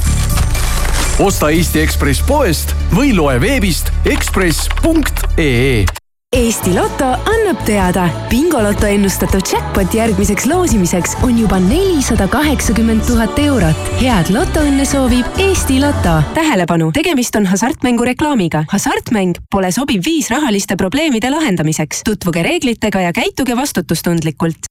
[1.18, 9.94] osta Eesti Ekspress poest või loe veebist ekspress.ee Eesti Loto annab teada, bingoloto ennustatav jackpot
[9.96, 13.88] järgmiseks loosimiseks on juba nelisada kaheksakümmend tuhat eurot.
[14.02, 16.20] head lotoõnne soovib Eesti Loto.
[16.36, 18.64] tähelepanu, tegemist on hasartmängureklaamiga.
[18.68, 22.04] hasartmäng pole sobiv viis rahaliste probleemide lahendamiseks.
[22.04, 24.68] tutvuge reeglitega ja käituge vastutustundlikult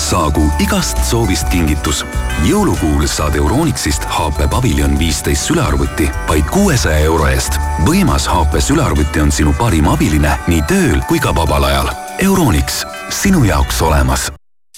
[0.00, 2.04] saagu igast soovist kingitus.
[2.48, 7.60] jõulukuul saad Euronixist HP Pavilion viisteist sülearvuti vaid kuuesaja euro eest.
[7.84, 11.92] võimas HP sülearvuti on sinu parim abiline nii tööl kui ka vabal ajal.
[12.18, 14.30] Euronix, sinu jaoks olemas.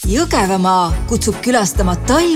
[0.02, 2.32] Jõgevamaa kutsub külastama talvist